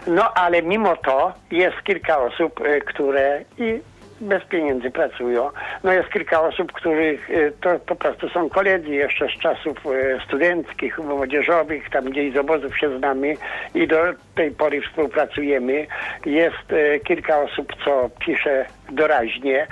[0.07, 3.81] No ale mimo to jest kilka osób, e, które i
[4.21, 5.49] bez pieniędzy pracują.
[5.83, 10.25] No jest kilka osób, których e, to po prostu są koledzy jeszcze z czasów e,
[10.25, 13.33] studenckich, młodzieżowych, tam gdzieś z obozów się znamy
[13.75, 13.97] i do
[14.35, 15.87] tej pory współpracujemy.
[16.25, 19.67] Jest e, kilka osób, co pisze doraźnie.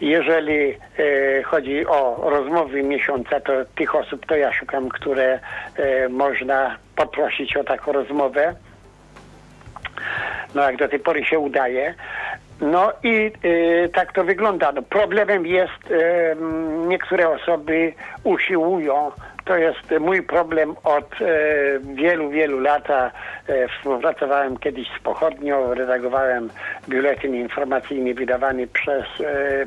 [0.00, 0.74] Jeżeli
[1.44, 5.38] chodzi o rozmowy miesiąca, to tych osób to ja szukam, które
[6.10, 8.54] można poprosić o taką rozmowę.
[10.54, 11.94] No jak do tej pory się udaje.
[12.60, 14.72] No i y, tak to wygląda.
[14.72, 16.36] No, problemem jest, y,
[16.88, 17.92] niektóre osoby
[18.24, 19.10] usiłują,
[19.44, 22.88] to jest mój problem od y, wielu, wielu lat.
[23.78, 26.50] Współpracowałem kiedyś z Pochodnią, redagowałem
[26.88, 29.04] biuletyn informacyjny wydawany przez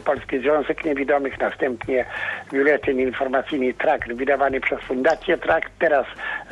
[0.05, 2.05] Polski Związek Niewidomych, następnie
[2.53, 6.05] biuletyn informacyjny Trakt wydawany przez Fundację Trakt, teraz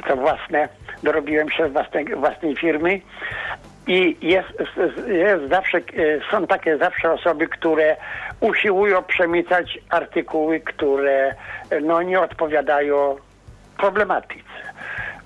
[0.08, 0.70] to własne,
[1.04, 3.02] dorobiłem się z własnej, własnej firmy.
[3.90, 4.48] I jest,
[5.08, 5.82] jest zawsze, e,
[6.32, 7.96] są takie zawsze osoby, które
[8.40, 11.36] usiłują przemycać artykuły, które
[11.70, 13.16] e, no, nie odpowiadają
[13.78, 14.44] problematyce.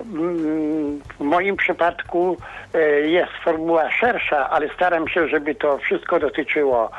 [0.02, 2.38] Mm, w moim przypadku
[2.73, 6.91] e, jest formuła szersza, ale staram się, żeby to wszystko dotyczyło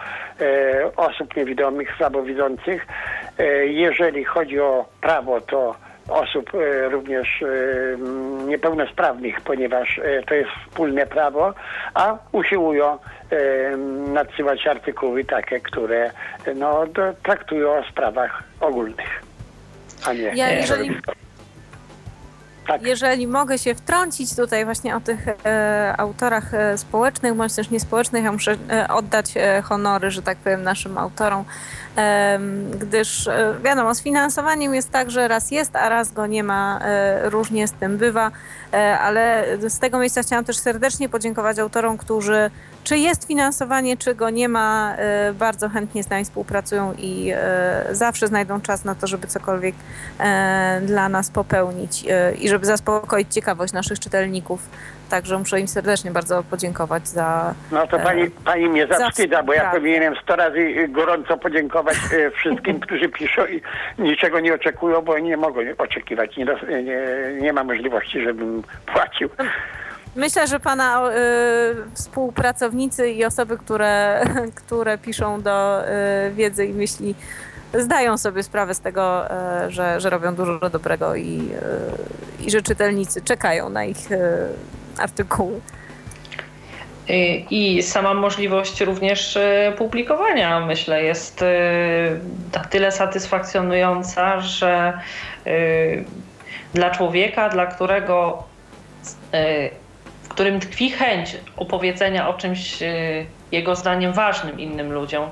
[0.97, 2.87] osób niewidomych, słabowidzących.
[3.65, 5.75] Jeżeli chodzi o prawo, to
[6.09, 7.47] osób e, również e,
[8.47, 11.55] niepełnosprawnych, ponieważ e, to jest wspólne prawo,
[11.95, 12.99] a usiłują
[14.13, 16.11] nadsyłać artykuły takie, które
[16.57, 16.85] no,
[17.23, 19.23] traktują o sprawach ogólnych,
[20.07, 20.97] a nie ja, jeżeli,
[22.67, 22.83] tak.
[22.83, 28.25] Jeżeli mogę się wtrącić tutaj właśnie o tych e, autorach e, społecznych bądź też niespołecznych,
[28.25, 31.45] ja muszę e, oddać e, honory, że tak powiem, naszym autorom,
[32.81, 36.81] gdyż e, wiadomo, z finansowaniem jest tak, że raz jest, a raz go nie ma,
[37.23, 38.31] różnie z tym bywa,
[39.01, 42.51] ale z tego miejsca chciałam też serdecznie podziękować autorom, którzy
[42.85, 47.85] czy jest finansowanie, czy go nie ma, e, bardzo chętnie z nami współpracują i e,
[47.91, 49.75] zawsze znajdą czas na to, żeby cokolwiek
[50.21, 52.05] e, dla nas popełnić
[52.41, 54.69] i żeby zaspokoić ciekawość naszych czytelników.
[55.11, 57.55] Także muszę im serdecznie bardzo podziękować za.
[57.73, 61.97] No to pani, pani mnie zawstydza, bo ja powinienem 100 razy gorąco podziękować
[62.35, 63.63] wszystkim, którzy piszą i
[63.99, 66.37] niczego nie oczekują, bo nie mogą oczekiwać.
[66.37, 66.45] Nie,
[66.83, 67.01] nie,
[67.41, 69.31] nie ma możliwości, żebym płacił.
[70.17, 74.25] Myślę, że pana y, współpracownicy i osoby, które,
[74.65, 77.15] które piszą do y, wiedzy i myśli,
[77.79, 81.49] zdają sobie sprawę z tego, y, że, że robią dużo dobrego i,
[82.43, 84.19] y, i że czytelnicy czekają na ich y,
[84.99, 85.61] artykuły.
[87.51, 89.39] I sama możliwość również
[89.79, 91.45] publikowania, myślę, jest
[92.55, 94.99] na tyle satysfakcjonująca, że
[96.75, 98.43] dla człowieka, dla którego
[100.35, 102.79] którym tkwi chęć opowiedzenia o czymś
[103.53, 105.29] jego zdaniem ważnym innym ludziom,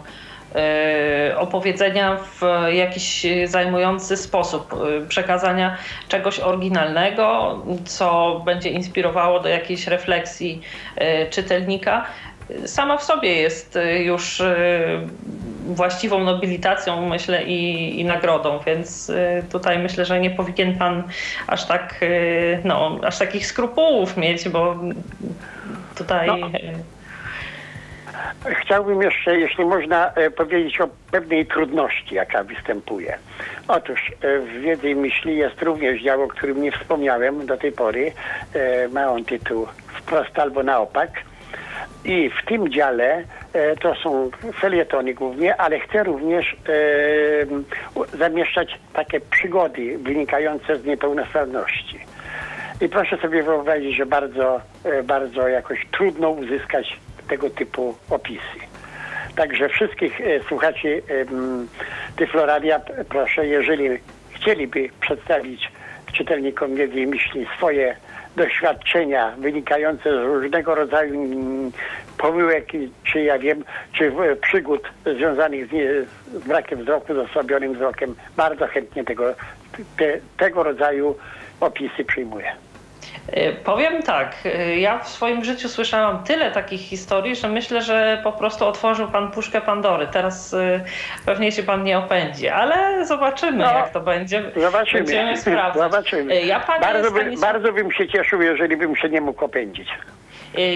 [1.36, 2.40] opowiedzenia w
[2.72, 4.74] jakiś zajmujący sposób,
[5.08, 5.76] przekazania
[6.08, 10.62] czegoś oryginalnego, co będzie inspirowało do jakiejś refleksji
[11.30, 12.06] czytelnika,
[12.66, 14.42] sama w sobie jest już
[15.66, 19.12] właściwą nobilitacją, myślę, i, i nagrodą, więc
[19.52, 21.02] tutaj myślę, że nie powinien pan
[21.46, 22.00] aż tak,
[22.64, 24.76] no, aż takich skrupułów mieć, bo
[25.94, 26.26] tutaj.
[26.26, 26.36] No.
[28.60, 33.18] Chciałbym jeszcze, jeśli można, powiedzieć o pewnej trudności, jaka występuje.
[33.68, 38.12] Otóż w Wiedzy i Myśli jest również dział, o którym nie wspomniałem do tej pory.
[38.92, 41.10] Ma on tytuł Wprost albo na opak
[42.04, 49.20] i w tym dziale e, to są felietony głównie, ale chcę również e, zamieszczać takie
[49.20, 51.98] przygody wynikające z niepełnosprawności.
[52.80, 56.96] I proszę sobie wyobrazić, że bardzo, e, bardzo jakoś trudno uzyskać
[57.28, 58.58] tego typu opisy.
[59.36, 61.02] Także wszystkich e, słuchaczy
[62.16, 63.88] Tyfloradia proszę, jeżeli
[64.30, 65.72] chcieliby przedstawić
[66.12, 67.96] czytelnikom wiedzy i myśli swoje
[68.36, 71.72] doświadczenia wynikające z różnego rodzaju mm,
[72.18, 72.68] pomyłek,
[73.04, 74.82] czy ja wiem, czy przygód
[75.16, 75.88] związanych z, nie,
[76.40, 78.14] z brakiem wzroku, z osłabionym wzrokiem.
[78.36, 79.34] Bardzo chętnie tego,
[79.96, 81.16] te, tego rodzaju
[81.60, 82.52] opisy przyjmuję.
[83.28, 88.20] E, powiem tak, e, ja w swoim życiu słyszałam tyle takich historii, że myślę, że
[88.24, 90.06] po prostu otworzył pan puszkę Pandory.
[90.06, 90.84] Teraz e,
[91.26, 94.42] pewnie się pan nie opędzi, ale zobaczymy, no, jak to będzie.
[94.56, 94.98] Zobaczymy.
[94.98, 95.92] Będziemy sprawdzać.
[95.92, 96.42] Zobaczymy.
[96.42, 99.88] Ja bardzo, by, bardzo bym się cieszył, jeżeli bym się nie mógł opędzić.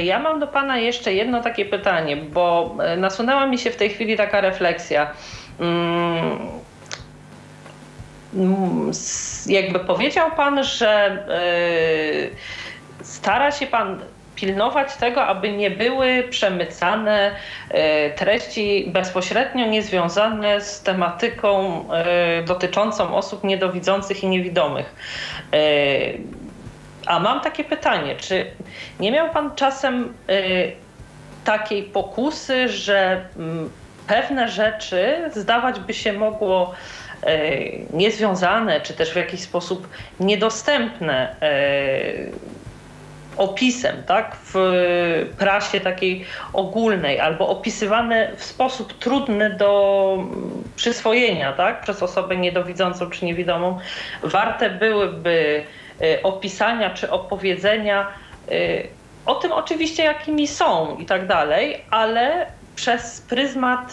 [0.05, 4.17] Ja mam do pana jeszcze jedno takie pytanie, bo nasunęła mi się w tej chwili
[4.17, 5.11] taka refleksja.
[5.61, 6.49] Mm, Mm,
[9.47, 14.01] jakby powiedział Pan, że e, stara się Pan
[14.35, 17.31] pilnować tego, aby nie były przemycane
[17.71, 24.95] e, treści bezpośrednio niezwiązane z tematyką e, dotyczącą osób niedowidzących i niewidomych.
[27.07, 28.47] A mam takie pytanie, czy
[29.01, 30.15] nie miał Pan czasem
[31.45, 33.71] takiej pokusy, że mm,
[34.07, 36.75] pewne rzeczy zdawać by się mogło
[37.93, 39.89] niezwiązane, czy też w jakiś sposób
[40.21, 41.53] niedostępne e,
[43.37, 44.55] opisem, tak, w
[45.39, 50.19] prasie takiej ogólnej, albo opisywane w sposób trudny do
[50.77, 53.79] przyswojenia, tak, przez osobę niedowidzącą czy niewidomą,
[54.23, 55.65] warte byłyby
[56.01, 58.07] e, opisania czy opowiedzenia
[59.27, 63.93] o tym oczywiście, jakimi są i tak dalej, ale przez pryzmat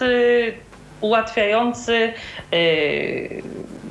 [1.03, 2.13] ułatwiający
[2.53, 3.43] y,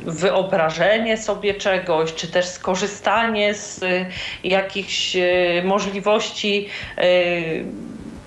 [0.06, 4.06] wyobrażenie sobie czegoś, czy też skorzystanie z y,
[4.44, 6.68] jakichś y, możliwości,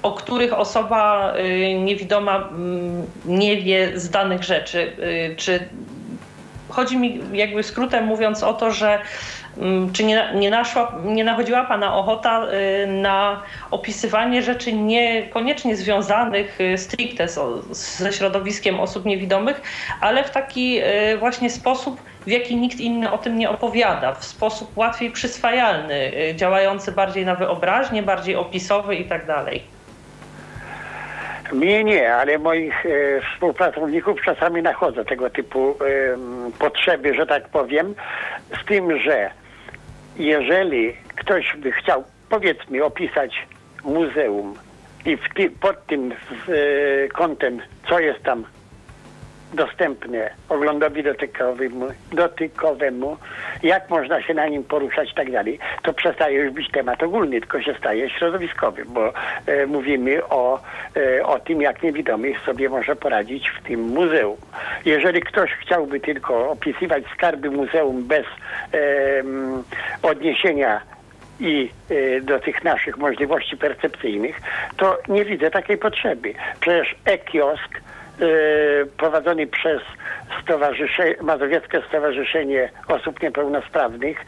[0.02, 1.34] o których osoba
[1.80, 4.91] niewidoma mm, nie wie z danych rzeczy.
[5.38, 5.69] Czy
[6.69, 9.00] chodzi mi jakby skrótem mówiąc o to, że
[9.94, 12.48] czy nie, nie, naszła, nie nachodziła Pana ochota
[12.84, 13.41] y, na
[13.72, 17.28] opisywanie rzeczy niekoniecznie związanych y, stricte
[17.72, 19.62] ze środowiskiem osób niewidomych,
[20.02, 20.80] ale w taki
[21.13, 26.12] y, właśnie sposób, w jaki nikt inny o tym nie opowiada, w sposób łatwiej przyswajalny,
[26.36, 29.26] działający bardziej na wyobraźnię, bardziej opisowy i tak.
[31.54, 32.89] Mnie nie, ale moich e,
[33.22, 36.18] współpracowników czasami nachodzą tego typu e,
[36.60, 37.96] potrzeby, że tak powiem,
[38.62, 39.30] z tym, że
[40.17, 43.47] jeżeli ktoś by chciał, powiedzmy, opisać
[43.84, 44.56] muzeum
[45.06, 46.15] i ty, pod tym e,
[47.08, 48.45] kątem, co jest tam
[49.56, 53.17] dostępne oglądowi dotykowemu, dotykowemu,
[53.63, 57.39] jak można się na nim poruszać i tak dalej, to przestaje już być temat ogólny,
[57.39, 59.13] tylko się staje środowiskowy, bo
[59.45, 60.60] e, mówimy o,
[60.95, 64.37] e, o tym, jak niewidomy sobie może poradzić w tym muzeum.
[64.85, 68.25] Jeżeli ktoś chciałby tylko opisywać skarby muzeum bez
[68.73, 69.23] e,
[70.06, 70.81] odniesienia
[71.39, 74.41] i y, do tych naszych możliwości percepcyjnych,
[74.77, 76.33] to nie widzę takiej potrzeby.
[76.60, 77.81] Przecież e-kiosk
[78.97, 79.81] prowadzony przez
[80.43, 84.25] Stowarzyszenie, Mazowieckie Stowarzyszenie Osób Niepełnosprawnych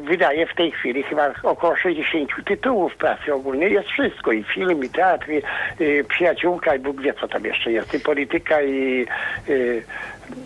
[0.00, 3.72] wydaje w tej chwili chyba około 60 tytułów pracy ogólnej.
[3.72, 5.42] Jest wszystko i film, i teatr, i,
[5.84, 9.06] i przyjaciółka, i Bóg wie co tam jeszcze jest, i polityka, i,
[9.48, 9.82] i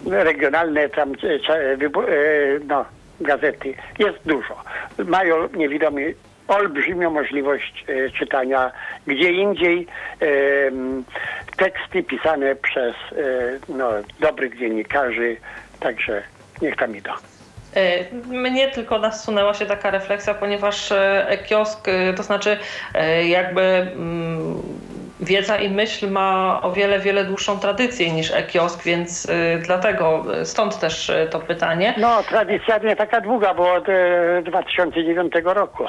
[0.06, 1.12] regionalne tam
[2.68, 2.84] no,
[3.20, 3.74] gazety.
[3.98, 4.62] Jest dużo.
[4.98, 6.04] Mają niewidomi
[6.50, 8.72] olbrzymią możliwość e, czytania
[9.06, 9.86] gdzie indziej
[10.20, 10.26] e,
[11.56, 13.14] teksty pisane przez e,
[13.68, 13.90] no,
[14.20, 15.36] dobrych dziennikarzy,
[15.80, 16.22] także
[16.62, 17.10] niech tam idą.
[18.26, 20.92] Mnie tylko nasunęła się taka refleksja, ponieważ
[21.46, 22.56] kiosk, to znaczy
[23.24, 24.62] jakby mm,
[25.22, 29.26] wiedza i myśl ma o wiele, wiele dłuższą tradycję niż e-kiosk, więc
[29.66, 31.94] dlatego stąd też to pytanie.
[31.98, 33.84] No, tradycja nie taka długa, bo od
[34.44, 35.84] 2009 roku.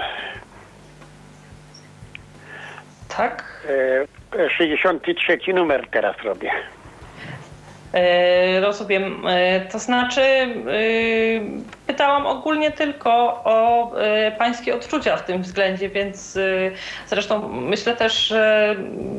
[3.17, 3.67] Tak?
[4.57, 6.51] 63 e, numer teraz robię.
[7.93, 9.27] E, rozumiem.
[9.27, 10.21] E, to znaczy,
[11.87, 13.11] pytałam ogólnie tylko
[13.43, 13.91] o
[14.37, 16.39] pańskie odczucia w tym względzie, więc
[17.07, 18.75] zresztą myślę też, że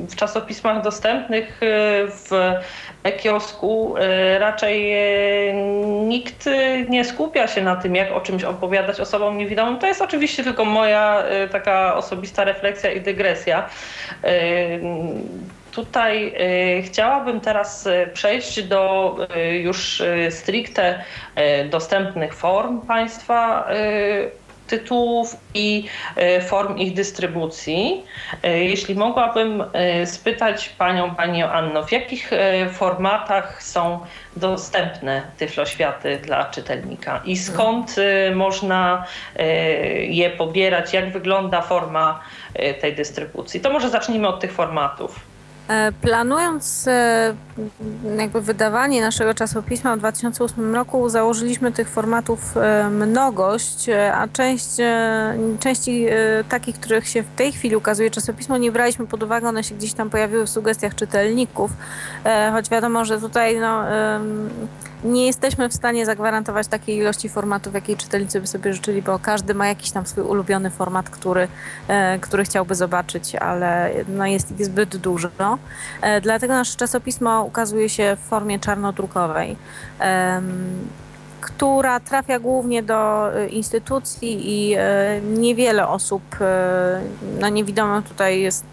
[0.09, 1.61] w czasopismach dostępnych
[2.09, 2.31] w
[3.03, 3.95] e-kiosku
[4.39, 4.95] raczej
[5.85, 6.49] nikt
[6.89, 9.79] nie skupia się na tym, jak o czymś opowiadać osobom niewidomym.
[9.79, 13.69] To jest oczywiście tylko moja taka osobista refleksja i dygresja.
[15.73, 16.35] Tutaj
[16.79, 21.05] y, chciałabym teraz y, przejść do y, już stricte
[21.71, 23.69] dostępnych form państwa
[24.67, 25.87] tytułów i
[26.47, 28.05] form ich dystrybucji.
[28.43, 29.65] Jeśli mogłabym
[30.05, 32.31] spytać Panią, Pani Anno, w jakich
[32.73, 34.01] formatach są
[34.37, 37.97] dostępne tyfloświaty dla czytelnika i skąd
[38.35, 39.07] można
[40.09, 42.21] je pobierać, jak wygląda forma
[42.81, 43.61] tej dystrybucji?
[43.61, 45.32] To może zacznijmy od tych formatów.
[45.73, 47.35] E, planując e,
[48.19, 54.69] jakby wydawanie naszego czasopisma w 2008 roku założyliśmy tych formatów e, mnogość, a część,
[55.61, 56.07] części
[56.49, 59.93] takich, których się w tej chwili ukazuje czasopismo, nie braliśmy pod uwagę, one się gdzieś
[59.93, 61.71] tam pojawiły w sugestiach czytelników,
[62.53, 63.85] choć wiadomo, że tutaj no,
[65.05, 69.55] nie jesteśmy w stanie zagwarantować takiej ilości formatów, jakiej czytelnicy by sobie życzyli, bo każdy
[69.55, 71.49] ma jakiś tam swój ulubiony format, który,
[72.21, 75.59] który chciałby zobaczyć, ale no jest ich zbyt dużo.
[76.01, 79.57] E, dlatego nasze czasopismo ukazuje się w formie czarnodrukowej
[81.43, 86.23] która trafia głównie do e, instytucji i e, niewiele osób,
[87.41, 88.65] no niewidome tutaj jest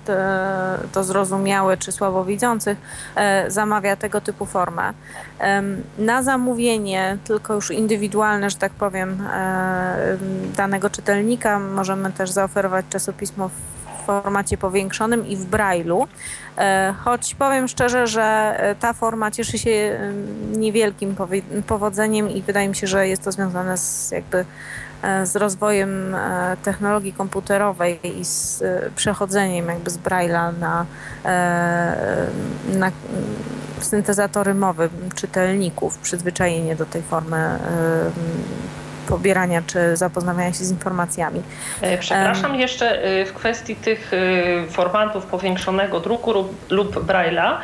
[0.91, 2.77] to zrozumiałe czy słabowidzących,
[3.47, 4.93] zamawia tego typu formę.
[5.97, 9.23] Na zamówienie, tylko już indywidualne, że tak powiem,
[10.55, 13.78] danego czytelnika możemy też zaoferować czasopismo w
[14.09, 16.07] formacie powiększonym i w Braille'u.
[16.57, 20.13] E, choć powiem szczerze, że e, ta forma cieszy się e,
[20.57, 21.15] niewielkim
[21.67, 24.45] powodzeniem i wydaje mi się, że jest to związane z jakby
[25.23, 26.15] z rozwojem
[26.63, 28.63] technologii komputerowej i z
[28.95, 30.85] przechodzeniem jakby z Braille'a na,
[32.67, 32.91] na
[33.79, 37.59] syntezatory mowy czytelników, przyzwyczajenie do tej formy
[39.09, 41.41] pobierania czy zapoznawania się z informacjami.
[41.81, 47.57] E, przepraszam, jeszcze e, w kwestii tych e, formatów powiększonego druku lub, lub Braille'a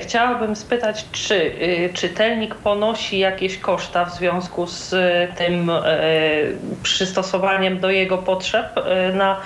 [0.00, 1.52] chciałabym spytać, czy
[1.94, 4.94] czytelnik ponosi jakieś koszta w związku z
[5.36, 5.70] tym
[6.82, 8.66] przystosowaniem do jego potrzeb
[9.14, 9.40] na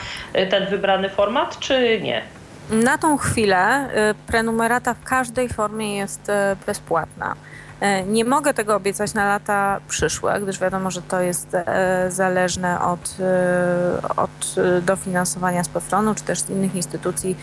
[0.51, 2.23] ten wybrany format, czy nie?
[2.71, 3.89] Na tą chwilę
[4.27, 6.33] prenumerata w każdej formie jest
[6.67, 7.35] bezpłatna.
[7.81, 12.81] E, nie mogę tego obiecać na lata przyszłe, gdyż wiadomo, że to jest e, zależne
[12.81, 17.37] od, e, od dofinansowania z PFRON-u czy też z innych instytucji,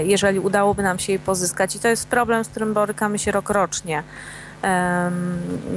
[0.00, 1.76] jeżeli udałoby nam się je pozyskać.
[1.76, 4.02] I to jest problem, z którym borykamy się rokrocznie.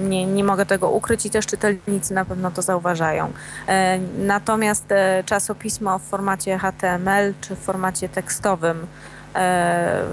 [0.03, 3.32] Nie, nie mogę tego ukryć i też czytelnicy na pewno to zauważają.
[4.18, 4.86] Natomiast
[5.26, 8.88] czasopismo w formacie HTML czy w formacie tekstowym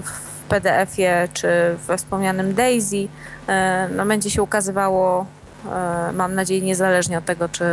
[0.03, 1.49] w PDF-ie czy
[1.87, 3.09] we wspomnianym Daisy
[3.49, 5.27] e, no, będzie się ukazywało
[5.67, 7.65] e, mam nadzieję niezależnie od tego, czy,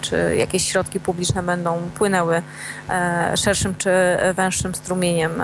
[0.00, 2.42] czy jakieś środki publiczne będą płynęły
[2.90, 3.90] e, szerszym czy
[4.34, 5.42] węższym strumieniem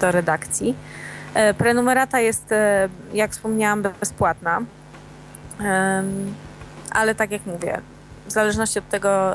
[0.00, 0.76] do redakcji.
[1.58, 2.54] Prenumerata jest,
[3.12, 4.60] jak wspomniałam, bezpłatna,
[6.90, 7.80] ale tak jak mówię,
[8.26, 9.32] w zależności od tego,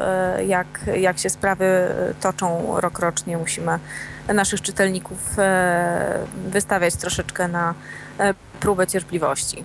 [0.47, 0.67] jak,
[0.99, 1.87] jak się sprawy
[2.21, 3.79] toczą rokrocznie, musimy
[4.27, 7.73] naszych czytelników e, wystawiać troszeczkę na
[8.19, 9.63] e, próbę cierpliwości.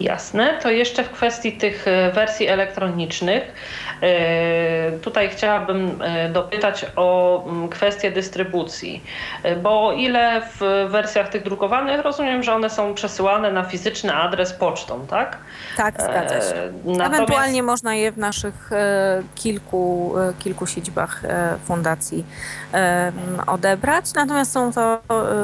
[0.00, 0.58] Jasne.
[0.62, 3.42] To jeszcze w kwestii tych e, wersji elektronicznych.
[4.02, 9.02] E, tutaj chciałabym e, dopytać o mm, kwestię dystrybucji,
[9.62, 15.06] bo ile w wersjach tych drukowanych rozumiem, że one są przesyłane na fizyczny adres pocztą,
[15.06, 15.38] tak?
[15.76, 16.72] Tak, zgadza się.
[16.84, 17.14] Natomiast...
[17.14, 18.70] Ewentualnie można je w naszych
[19.34, 21.22] kilku, kilku siedzibach
[21.64, 22.24] fundacji
[23.46, 25.00] odebrać, natomiast są to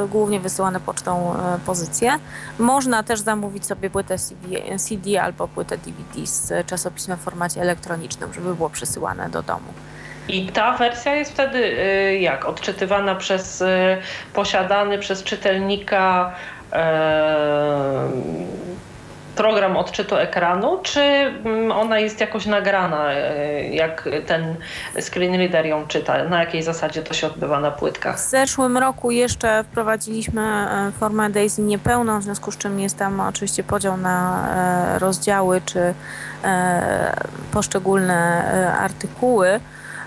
[0.09, 1.35] głównie wysyłane pocztą
[1.67, 2.13] pozycje.
[2.59, 4.42] Można też zamówić sobie płytę CD,
[4.79, 9.73] CD albo płytę DVD z czasopismem w formacie elektronicznym, żeby było przesyłane do domu.
[10.29, 12.45] I ta wersja jest wtedy y, jak?
[12.45, 13.67] Odczytywana przez y,
[14.35, 16.35] posiadany przez czytelnika
[19.37, 24.57] program odczytu ekranu, czy mm, ona jest jakoś nagrana, e, jak ten
[25.01, 26.25] screen reader ją czyta?
[26.25, 28.17] Na jakiej zasadzie to się odbywa na płytkach?
[28.17, 33.21] W zeszłym roku jeszcze wprowadziliśmy e, formę Daisy niepełną, w związku z czym jest tam
[33.21, 34.49] oczywiście podział na
[34.95, 35.95] e, rozdziały czy
[37.53, 38.45] poszczególne
[38.81, 39.61] artykuły.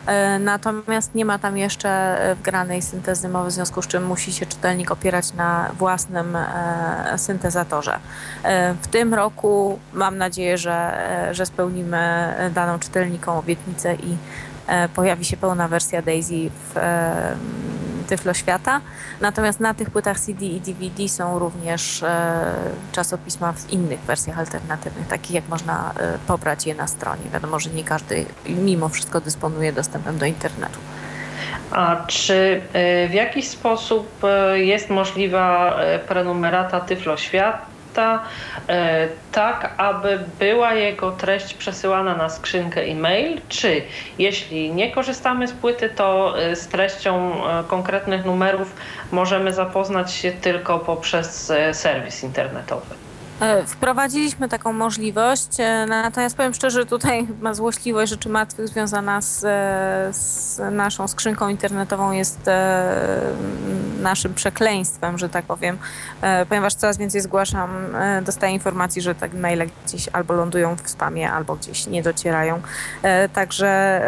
[0.05, 4.33] E, natomiast nie ma tam jeszcze e, wgranej syntezy mowy, w związku z czym musi
[4.33, 7.99] się czytelnik opierać na własnym e, syntezatorze.
[8.81, 14.17] W tym roku mam nadzieję, że, że spełnimy daną czytelnikom obietnicę i
[14.95, 16.79] pojawi się pełna wersja Daisy w
[18.07, 18.81] Tyflo Świata.
[19.21, 22.43] Natomiast na tych płytach CD i DVD są również e,
[22.91, 27.21] czasopisma w innych wersjach alternatywnych, takich jak można e, pobrać je na stronie.
[27.33, 30.79] Wiadomo, że nie każdy mimo wszystko dysponuje dostępem do internetu.
[31.71, 34.21] A czy e, w jakiś sposób
[34.53, 43.41] jest możliwa prenumerata Tyflo Świat E, tak, aby była jego treść przesyłana na skrzynkę e-mail,
[43.49, 43.81] czy
[44.19, 48.75] jeśli nie korzystamy z płyty, to e, z treścią e, konkretnych numerów
[49.11, 53.04] możemy zapoznać się tylko poprzez serwis internetowy.
[53.39, 59.43] E, wprowadziliśmy taką możliwość, e, natomiast powiem szczerze, tutaj ma złośliwość rzeczy martwych związana z,
[59.43, 62.39] e, z naszą skrzynką internetową jest
[64.01, 65.77] naszym przekleństwem, że tak powiem,
[66.49, 67.69] ponieważ coraz więcej zgłaszam,
[68.21, 72.61] dostaję informacji, że tak maile gdzieś albo lądują w spamie, albo gdzieś nie docierają.
[73.33, 74.01] Także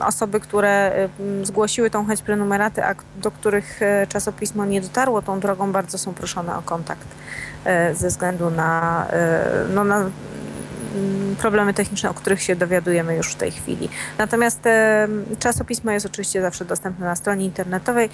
[0.00, 1.08] osoby, które
[1.42, 6.56] zgłosiły tą chęć prenumeraty, a do których czasopismo nie dotarło tą drogą, bardzo są proszone
[6.56, 7.06] o kontakt
[7.92, 9.44] ze względu na, e,
[9.74, 10.10] no, na
[11.38, 13.88] problemy techniczne, o których się dowiadujemy już w tej chwili.
[14.18, 15.08] Natomiast e,
[15.38, 18.08] czasopismo jest oczywiście zawsze dostępne na stronie internetowej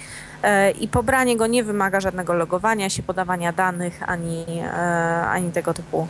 [0.79, 4.45] i pobranie go nie wymaga żadnego logowania się, podawania danych ani,
[5.27, 6.07] ani tego typu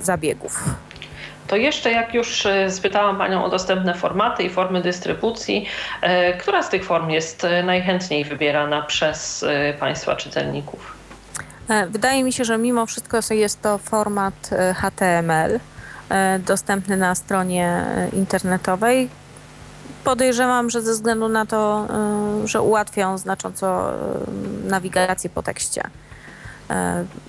[0.00, 0.64] zabiegów.
[1.46, 5.66] To jeszcze jak już spytałam Panią o dostępne formaty i formy dystrybucji,
[6.40, 9.44] która z tych form jest najchętniej wybierana przez
[9.80, 10.91] Państwa czytelników?
[11.68, 15.60] E, wydaje mi się, że mimo wszystko jest to format e, HTML
[16.08, 19.08] e, dostępny na stronie internetowej.
[20.04, 21.88] Podejrzewam, że ze względu na to,
[22.44, 23.92] że ułatwia on znacząco
[24.64, 25.82] nawigację po tekście.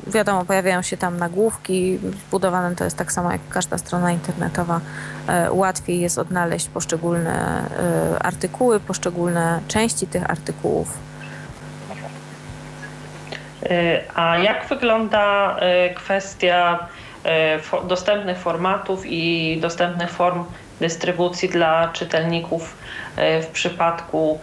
[0.07, 4.81] Wiadomo, pojawiają się tam nagłówki, zbudowane to jest tak samo jak każda strona internetowa.
[5.51, 7.63] Łatwiej jest odnaleźć poszczególne
[8.19, 10.97] artykuły, poszczególne części tych artykułów
[14.15, 16.87] a jak wygląda e, kwestia
[17.25, 20.45] e, dostępnych formatów i dostępnych form
[20.79, 22.77] dystrybucji dla czytelników
[23.41, 24.39] w przypadku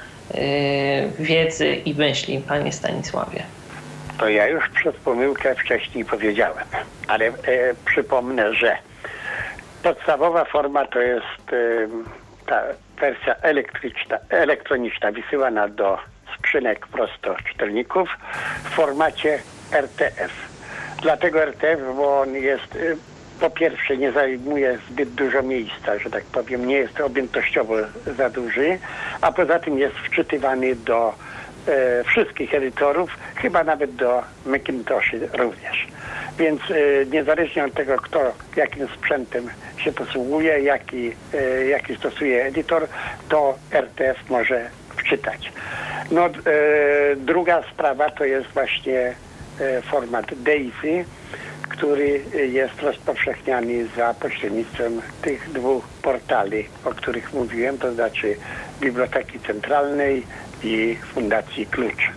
[1.19, 3.43] wiedzy i myśli, panie Stanisławie?
[4.21, 6.65] To ja już przez pomyłkę wcześniej powiedziałem,
[7.09, 7.33] ale e,
[7.85, 8.77] przypomnę, że
[9.83, 11.89] podstawowa forma to jest e,
[12.47, 12.63] ta
[13.01, 15.99] wersja elektryczna, elektroniczna wysyłana do
[16.41, 18.09] skrzynek prosto czytelników
[18.65, 19.39] w formacie
[19.73, 20.33] RTF.
[21.03, 22.97] Dlatego RTF, bo on jest y,
[23.41, 27.75] po pierwsze nie zajmuje zbyt dużo miejsca, że tak powiem, nie jest objętościowo
[28.17, 28.79] za duży,
[29.21, 31.15] a poza tym jest wczytywany do
[31.69, 35.87] e, wszystkich edytorów, chyba nawet do Macintoshy również.
[36.39, 42.87] Więc e, niezależnie od tego, kto jakim sprzętem się posługuje, jaki, e, jaki stosuje edytor,
[43.29, 44.71] to RTF może
[45.11, 45.53] wczytać.
[46.11, 46.31] No, e,
[47.17, 49.15] druga sprawa to jest właśnie
[49.61, 51.05] e, format DAISY,
[51.69, 58.37] który jest rozpowszechniany za pośrednictwem tych dwóch portali, o których mówiłem, to znaczy
[58.81, 60.27] Biblioteki Centralnej
[60.65, 62.11] i Fundacji Klucz.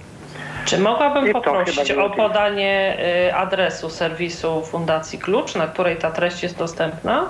[0.65, 6.57] Czy mogłabym poprosić o podanie y, adresu serwisu Fundacji Klucz, na której ta treść jest
[6.57, 7.29] dostępna?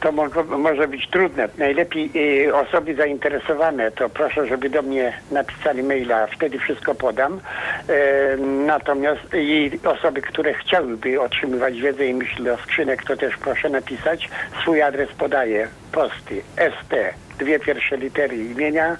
[0.00, 0.26] To mo
[0.58, 1.48] może być trudne.
[1.58, 2.10] Najlepiej
[2.46, 7.40] y, osoby zainteresowane, to proszę, żeby do mnie napisali maila, wtedy wszystko podam.
[7.88, 8.36] E,
[8.66, 14.28] natomiast i osoby, które chciałyby otrzymywać wiedzę i myśl do skrzynek, to też proszę napisać.
[14.62, 16.42] Swój adres podaję prosty.
[16.56, 16.94] ST,
[17.38, 18.96] dwie pierwsze litery imienia,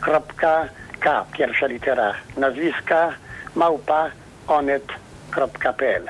[0.00, 0.68] kropka,
[1.00, 3.12] K, pierwsza litera nazwiska,
[3.54, 4.10] małpa,
[4.46, 6.02] onet.pl.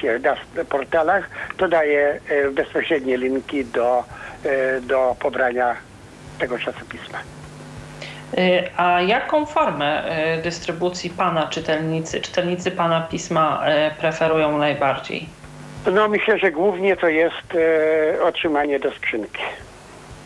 [0.56, 4.04] na portalach, to daję e, bezpośrednie linki do,
[4.44, 5.76] e, do pobrania
[6.40, 7.18] tego czasopisma.
[8.38, 10.04] Y, A jaką formę
[10.44, 13.64] dystrybucji Pana czytelnicy, czytelnicy Pana pisma
[14.00, 15.30] preferują najbardziej?
[15.92, 19.42] No myślę, że głównie to jest e, otrzymanie do skrzynki.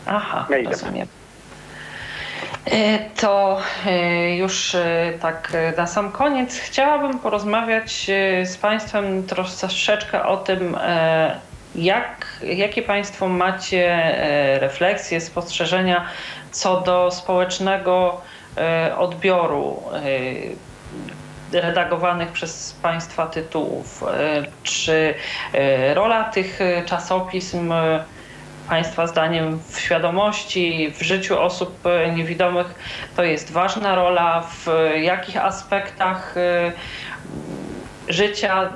[0.06, 0.72] Aha, Mailem.
[0.72, 1.06] rozumiem.
[2.66, 8.10] Y, To y, już y, tak na sam koniec chciałabym porozmawiać
[8.44, 11.40] z Państwem troszeczkę o tym, e,
[11.74, 16.06] jak, jakie Państwo macie e, refleksje, spostrzeżenia
[16.50, 18.20] co do społecznego
[18.56, 19.82] e, odbioru
[21.52, 24.02] e, redagowanych przez Państwa tytułów.
[24.02, 25.14] E, Czy
[25.52, 28.04] e, rola tych e, czasopism e,
[28.68, 32.74] Państwa zdaniem w świadomości, w życiu osób e, niewidomych
[33.16, 34.40] to jest ważna rola?
[34.42, 34.66] W
[35.00, 36.72] jakich aspektach e,
[38.08, 38.70] życia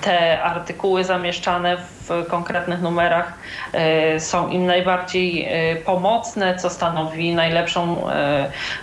[0.00, 3.32] te artykuły zamieszczane w konkretnych numerach
[3.72, 5.48] e, są im najbardziej
[5.84, 8.04] pomocne, co stanowi najlepszą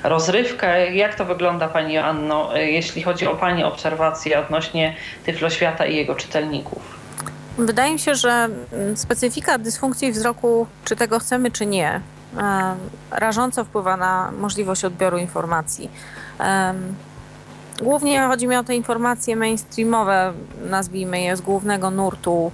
[0.03, 0.95] rozrywkę.
[0.95, 6.15] Jak to wygląda Pani Joanno, e, jeśli chodzi o Pani obserwacje odnośnie Tyfloświata i jego
[6.15, 7.06] czytelników?
[7.57, 12.01] Wydaje mi się, że mm, specyfika dysfunkcji wzroku, czy tego chcemy, czy nie,
[13.11, 15.91] rażąco wpływa na możliwość odbioru informacji.
[17.81, 20.33] Głównie chodzi mi o te informacje mainstreamowe,
[20.69, 22.51] nazwijmy je z głównego nurtu.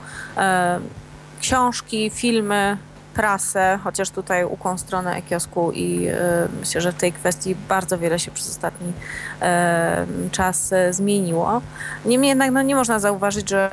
[1.41, 2.78] Książki, filmy,
[3.14, 8.20] prasę, chociaż tutaj ukłon stronę e-kiosku i e, myślę, że w tej kwestii bardzo wiele
[8.20, 8.93] się przez ostatni
[9.41, 11.61] e, czas e, zmieniło.
[12.05, 13.70] Niemniej jednak no, nie można zauważyć, że,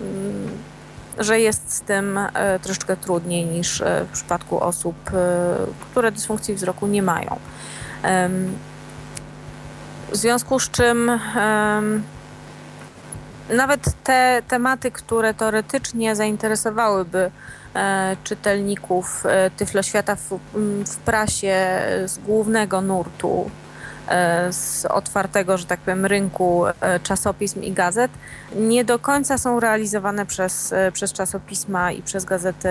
[0.00, 0.48] mm,
[1.18, 2.18] że jest z tym
[2.62, 4.96] troszeczkę trudniej niż w przypadku osób,
[5.80, 7.36] które dysfunkcji wzroku nie mają.
[10.12, 11.20] W związku z czym
[13.50, 17.30] nawet te tematy, które teoretycznie zainteresowałyby
[18.24, 23.50] czytelników e, Tyfloświata w, m, w prasie e, z głównego nurtu,
[24.08, 28.10] e, z otwartego, że tak powiem, rynku e, czasopism i gazet,
[28.56, 32.68] nie do końca są realizowane przez, e, przez czasopisma i przez gazety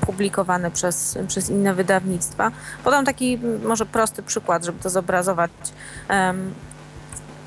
[0.00, 2.50] publikowane przez, przez inne wydawnictwa.
[2.84, 5.50] Podam taki może prosty przykład, żeby to zobrazować.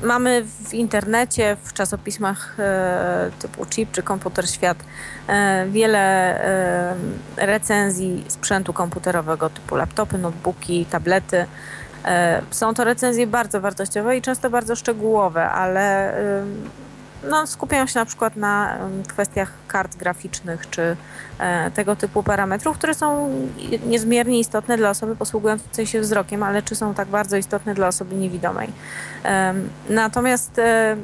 [0.03, 4.77] Mamy w internecie, w czasopismach e, typu Chip czy Komputer Świat
[5.27, 5.99] e, wiele
[6.43, 6.95] e,
[7.37, 11.45] recenzji sprzętu komputerowego typu laptopy, notebooki, tablety.
[12.51, 16.13] Są to recenzje bardzo wartościowe i często bardzo szczegółowe, ale
[17.24, 20.97] no, skupiają się na przykład na kwestiach kart graficznych czy
[21.39, 23.32] e, tego typu parametrów, które są
[23.86, 28.16] niezmiernie istotne dla osoby posługującej się wzrokiem, ale czy są tak bardzo istotne dla osoby
[28.16, 28.70] niewidomej.
[29.89, 30.95] Natomiast e,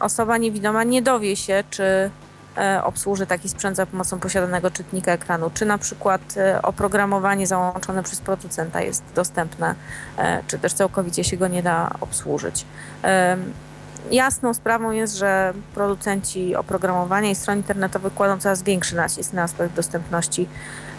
[0.00, 2.10] osoba niewidoma nie dowie się, czy
[2.56, 8.20] e, obsłuży taki sprzęt za pomocą posiadanego czytnika ekranu, czy na przykład oprogramowanie załączone przez
[8.20, 9.74] producenta jest dostępne,
[10.46, 12.64] czy też całkowicie się go nie da obsłużyć.
[14.10, 19.74] Jasną sprawą jest, że producenci oprogramowania i stron internetowych kładą coraz większy nacisk na aspekt
[19.74, 20.48] dostępności.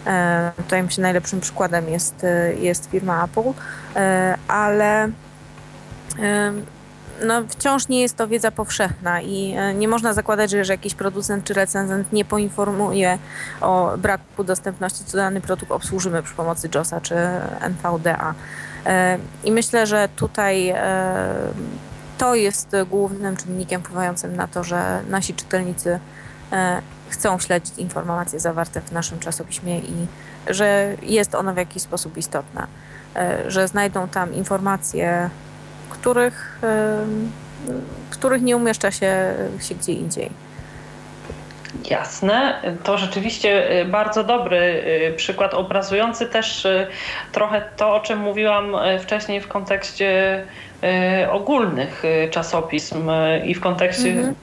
[0.06, 3.52] E, Tutaj myślę najlepszym przykładem jest, e, jest firma Apple,
[3.96, 5.10] e, ale
[7.26, 11.44] no, wciąż nie jest to wiedza powszechna i nie można zakładać, że jeżeli jakiś producent
[11.44, 13.18] czy recenzent nie poinformuje
[13.60, 17.14] o braku dostępności, to dany produkt obsłużymy przy pomocy JOSa czy
[17.60, 18.34] NVDA.
[19.44, 20.74] I myślę, że tutaj
[22.20, 26.00] to jest głównym czynnikiem wpływającym na to, że nasi czytelnicy
[26.52, 30.06] e, chcą śledzić informacje zawarte w naszym czasopiśmie i
[30.46, 32.66] że jest ono w jakiś sposób istotne,
[33.16, 35.30] e, że znajdą tam informacje,
[35.90, 36.60] których,
[38.10, 40.30] których nie umieszcza się, się gdzie indziej.
[41.90, 44.84] Jasne, to rzeczywiście bardzo dobry
[45.16, 46.66] przykład obrazujący też
[47.32, 50.44] trochę to, o czym mówiłam wcześniej w kontekście
[51.30, 53.10] ogólnych czasopism
[53.44, 54.34] i w kontekście mhm.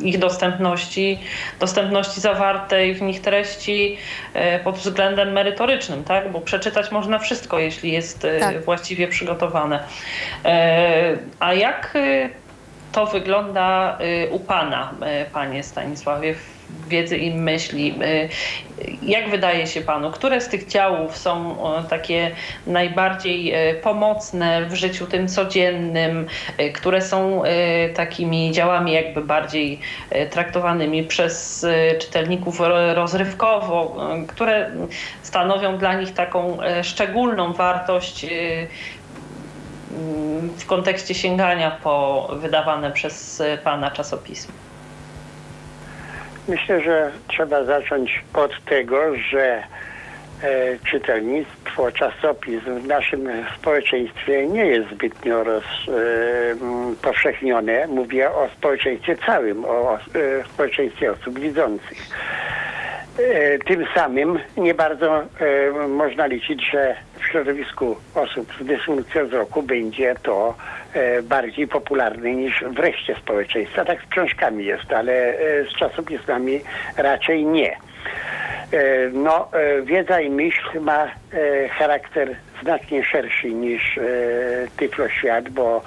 [0.00, 1.18] ich dostępności,
[1.60, 3.96] dostępności zawartej w nich treści
[4.64, 6.32] pod względem merytorycznym, tak?
[6.32, 8.64] Bo przeczytać można wszystko, jeśli jest tak.
[8.64, 9.84] właściwie przygotowane.
[11.40, 11.98] A jak
[12.92, 13.98] to wygląda
[14.30, 14.94] u Pana,
[15.32, 16.34] Panie Stanisławie,
[16.88, 17.94] wiedzy i myśli.
[18.02, 18.28] Y,
[19.02, 21.56] jak wydaje się Panu, które z tych działów są
[21.90, 22.30] takie
[22.66, 26.26] najbardziej pomocne w życiu tym codziennym,
[26.74, 27.42] które są
[27.94, 29.80] takimi działami jakby bardziej
[30.30, 31.66] traktowanymi przez
[31.98, 32.60] czytelników
[32.94, 33.96] rozrywkowo,
[34.28, 34.70] które
[35.22, 38.26] stanowią dla nich taką szczególną wartość
[40.58, 44.67] w kontekście sięgania po wydawane przez Pana czasopismo?
[46.48, 49.62] Myślę, że trzeba zacząć od tego, że e,
[50.90, 53.28] czytelnictwo, czasopism w naszym
[53.58, 57.72] społeczeństwie nie jest zbytnio rozpowszechnione.
[57.72, 59.98] E, Mówię o społeczeństwie całym, o e,
[60.54, 61.98] społeczeństwie osób widzących.
[63.18, 65.24] E, tym samym nie bardzo e,
[65.88, 66.96] można liczyć, że
[67.30, 70.54] środowisku osób z dysfunkcją wzroku będzie to
[70.92, 73.84] e, bardziej popularne niż wreszcie społeczeństwa.
[73.84, 75.34] Tak z książkami jest, ale
[75.70, 76.60] z czasopismami
[76.96, 77.76] raczej nie.
[79.12, 79.50] No,
[79.84, 81.06] wiedza i myśl ma
[81.70, 83.98] charakter znacznie szerszy niż
[84.76, 85.82] Tyfloświat, bo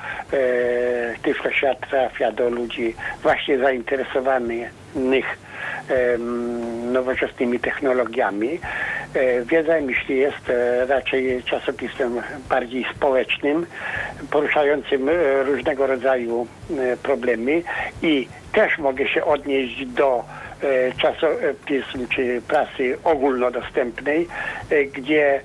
[1.24, 5.38] Tyfloświat trafia do ludzi właśnie zainteresowanych
[6.91, 8.59] nowoczesnymi technologiami.
[9.13, 13.65] E, wiedza i myśli jest e, raczej czasopismem bardziej społecznym,
[14.32, 16.47] poruszającym e, różnego rodzaju
[17.03, 17.61] problemy
[18.01, 20.24] i też mogę się odnieść do
[20.97, 24.28] czasopism czy prasy ogólnodostępnej,
[24.93, 25.41] gdzie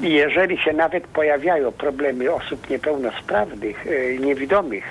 [0.00, 3.84] jeżeli się nawet pojawiają problemy osób niepełnosprawnych,
[4.20, 4.84] niewidomych,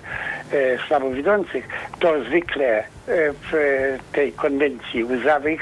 [0.87, 1.67] słabowidzących,
[1.99, 2.83] to zwykle
[3.51, 5.61] w tej konwencji łzawych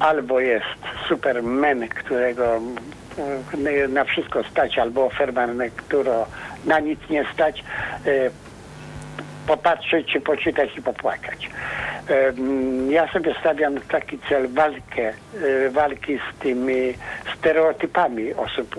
[0.00, 0.66] albo jest
[1.08, 2.60] superman, którego
[3.88, 6.26] na wszystko stać, albo Ferman, którego
[6.64, 7.64] na nic nie stać,
[9.46, 11.50] popatrzeć, czy poczytać i popłakać.
[12.88, 16.94] Ja sobie stawiam taki cel walkę, e, walki z tymi
[17.38, 18.76] stereotypami osób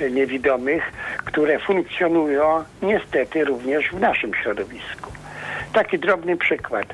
[0.00, 0.92] e, niewidomych,
[1.24, 5.12] które funkcjonują niestety również w naszym środowisku.
[5.72, 6.86] Taki drobny przykład.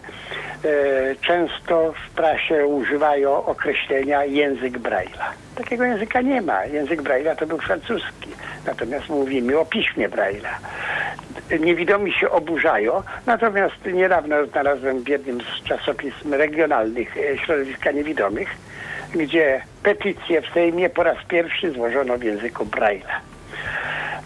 [0.64, 0.70] E,
[1.16, 5.43] często w prasie używają określenia język Braille'a.
[5.56, 6.64] Takiego języka nie ma.
[6.64, 8.30] Język Braille'a to był francuski.
[8.66, 10.54] Natomiast mówimy o piśmie Braille'a
[11.60, 13.02] niewidomi się oburzają.
[13.26, 18.48] Natomiast niedawno znalazłem w jednym z czasopism regionalnych e, środowiska niewidomych,
[19.14, 23.20] gdzie petycję w Sejmie po raz pierwszy złożono w języku Braille'a.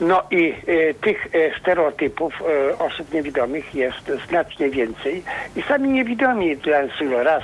[0.00, 5.22] No i e, tych e, stereotypów e, osób niewidomych jest znacznie więcej
[5.56, 7.42] i sami niewidomi lansują raz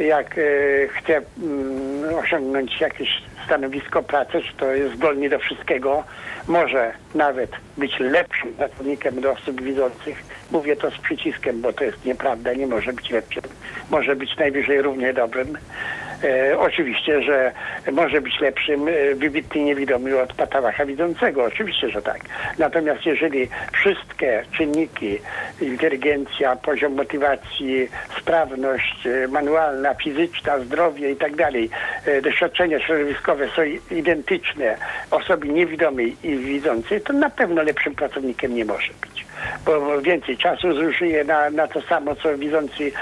[0.00, 0.42] jak e,
[0.88, 6.04] chce mm, osiągnąć jakieś stanowisko pracy, czy to jest zdolny do wszystkiego,
[6.48, 10.22] może nawet być lepszym pracownikiem do osób widzących.
[10.50, 13.42] Mówię to z przyciskiem, bo to jest nieprawda, nie może być lepszym.
[13.90, 15.58] Może być najwyżej równie dobrym.
[16.24, 17.52] E, oczywiście, że
[17.92, 21.44] może być lepszym e, wybitnie niewidomy od patałacha widzącego.
[21.44, 22.20] Oczywiście, że tak.
[22.58, 25.18] Natomiast jeżeli wszystkie czynniki,
[25.60, 27.88] inteligencja, poziom motywacji,
[28.20, 31.70] sprawność e, manualna, fizyczna, zdrowie i tak dalej,
[32.06, 33.62] e, doświadczenia środowiskowe są
[33.96, 34.76] identyczne
[35.10, 39.31] osobie niewidomej i widzącej, to na pewno lepszym pracownikiem nie może być
[39.64, 42.92] bo więcej czasu zużyje na, na to samo, co widzący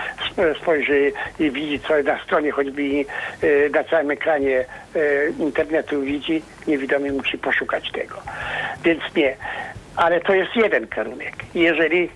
[0.62, 4.64] spojrzy i widzi, co na stronie choćby e, na całym ekranie
[4.95, 8.22] e, internetu widzi, niewidomy musi poszukać tego.
[8.84, 9.36] Więc nie.
[9.97, 11.34] Ale to jest jeden kierunek.
[11.55, 12.11] Jeżeli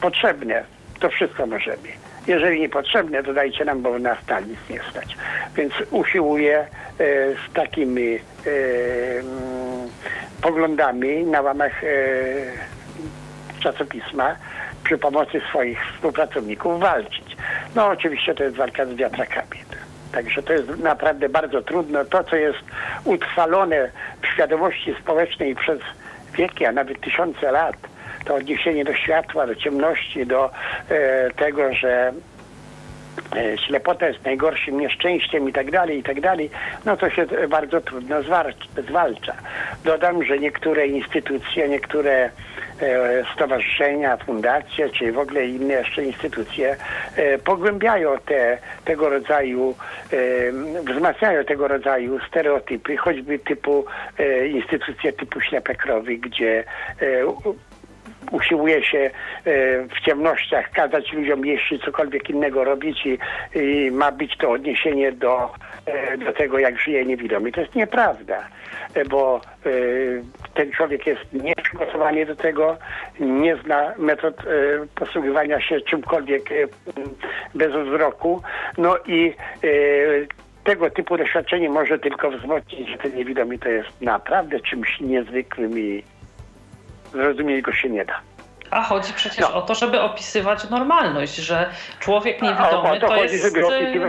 [0.00, 0.64] potrzebne,
[1.00, 1.88] to wszystko możemy.
[2.26, 4.16] Jeżeli niepotrzebne, to dajcie nam, bo na
[4.48, 5.16] nic nie stać.
[5.56, 6.66] Więc usiłuję e,
[7.34, 8.20] z takimi e,
[10.42, 11.86] poglądami na łamach e,
[13.60, 14.36] czasopisma
[14.84, 17.36] przy pomocy swoich współpracowników walczyć.
[17.74, 19.60] No oczywiście to jest walka z wiatrakami.
[20.12, 22.04] Także to jest naprawdę bardzo trudno.
[22.04, 22.58] To, co jest
[23.04, 23.90] utrwalone
[24.22, 25.78] w świadomości społecznej przez
[26.36, 27.76] wieki, a nawet tysiące lat,
[28.24, 30.50] to odniesienie do światła, do ciemności, do
[30.88, 32.12] e, tego, że
[33.66, 36.50] ślepota jest najgorszym nieszczęściem i tak dalej, i tak dalej,
[36.84, 38.16] no to się bardzo trudno
[38.88, 39.34] zwalcza.
[39.84, 42.30] Dodam, że niektóre instytucje, niektóre
[43.34, 46.76] stowarzyszenia, fundacje, czy w ogóle inne jeszcze instytucje
[47.44, 49.74] pogłębiają te, tego rodzaju,
[50.84, 53.84] wzmacniają tego rodzaju stereotypy, choćby typu
[54.48, 56.64] instytucje typu ślepe krowy, gdzie
[58.30, 59.10] usiłuje się e,
[59.82, 63.18] w ciemnościach kazać ludziom jeść cokolwiek innego robić i,
[63.58, 65.50] i ma być to odniesienie do,
[65.86, 67.52] e, do tego, jak żyje niewidomy.
[67.52, 68.48] To jest nieprawda,
[68.94, 69.40] e, bo
[70.54, 72.76] ten człowiek jest nieprzygotowany do tego,
[73.20, 74.34] nie zna metod
[74.94, 76.42] posługiwania się czymkolwiek
[77.54, 78.42] bez wzroku.
[78.78, 79.34] No i
[80.64, 86.02] tego typu doświadczenie może tylko wzmocnić, że ten niewidomy to jest naprawdę czymś niezwykłym i
[87.12, 88.20] zrozumieć go się nie da.
[88.70, 89.54] A chodzi przecież no.
[89.54, 93.56] o to, żeby opisywać normalność, że człowiek niewidomy to, to jest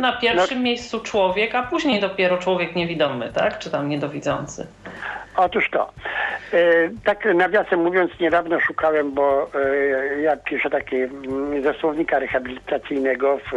[0.02, 0.64] na pierwszym no.
[0.64, 3.60] miejscu człowiek, a później dopiero człowiek niewidomy, tak?
[3.60, 4.68] Czy tam niedowidzący.
[5.36, 5.92] Otóż to.
[6.54, 6.58] E,
[7.04, 13.52] tak nawiasem mówiąc, niedawno szukałem, bo e, ja piszę takie mm, ze słownika rehabilitacyjnego w,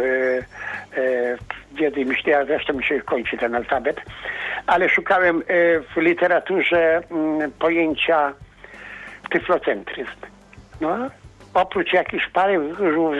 [1.71, 4.01] w wiedzy myśli, a zresztą mi się kończy ten alfabet,
[4.67, 5.43] ale szukałem
[5.95, 8.33] w literaturze mm, pojęcia
[9.29, 10.19] tyflocentryzm.
[10.81, 10.97] No,
[11.53, 12.59] oprócz jakichś parę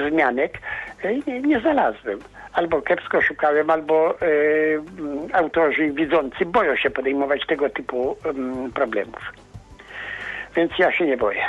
[0.10, 0.60] wzmianek
[1.04, 2.20] e, nie, nie znalazłem.
[2.54, 4.26] Albo kiepsko szukałem, albo e,
[5.34, 8.18] autorzy widzący boją się podejmować tego typu
[8.74, 9.34] problemów.
[10.56, 11.46] Więc ja się nie boję.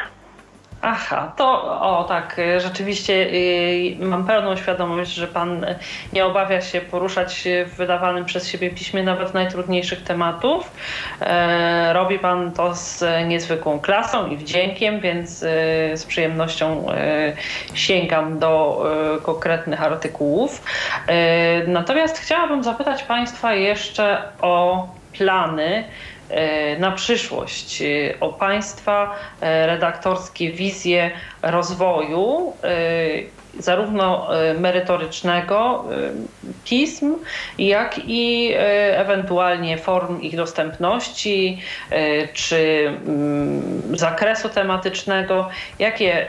[0.82, 5.66] Aha, to o tak, y, rzeczywiście y, mam pełną świadomość, że pan
[6.12, 10.70] nie obawia się poruszać w wydawanym przez siebie piśmie nawet najtrudniejszych tematów.
[11.20, 15.46] E, robi pan to z niezwykłą klasą i wdziękiem, więc y,
[15.94, 16.86] z przyjemnością
[17.74, 18.84] sięgam do
[19.22, 20.64] konkretnych artykułów.
[21.06, 25.84] E, natomiast chciałabym zapytać państwa jeszcze o plany
[26.78, 27.86] na przyszłość, e,
[28.20, 31.10] o Państwa e, redaktorskie wizje
[31.42, 32.52] rozwoju,
[33.58, 35.84] zarówno merytorycznego
[36.64, 37.14] pism,
[37.58, 38.52] jak i
[38.92, 41.62] ewentualnie form ich dostępności
[42.32, 45.48] czy mm, zakresu tematycznego.
[45.78, 46.26] Jakie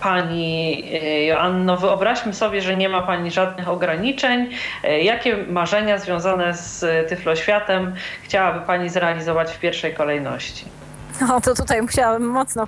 [0.00, 4.50] Pani e, Joanno, wyobraźmy sobie, że nie ma Pani żadnych ograniczeń.
[4.84, 10.85] E, jakie marzenia związane z Tyfloświatem chciałaby Pani zrealizować w pierwszej kolejności?
[11.20, 12.66] No to tutaj musiałabym mocno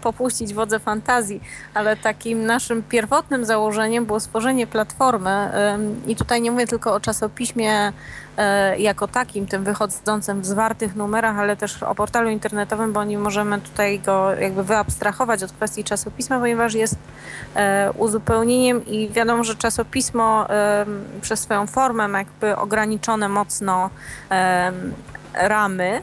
[0.00, 1.40] popuścić wodze fantazji,
[1.74, 5.50] ale takim naszym pierwotnym założeniem było stworzenie platformy
[6.06, 7.92] i tutaj nie mówię tylko o czasopiśmie
[8.36, 13.18] e, jako takim, tym wychodzącym w zwartych numerach, ale też o portalu internetowym, bo nie
[13.18, 16.96] możemy tutaj go jakby wyabstrahować od kwestii czasopisma, ponieważ jest
[17.54, 20.46] e, uzupełnieniem i wiadomo, że czasopismo
[21.20, 23.90] przez swoją formę jakby ograniczone mocno
[25.34, 26.02] ramy,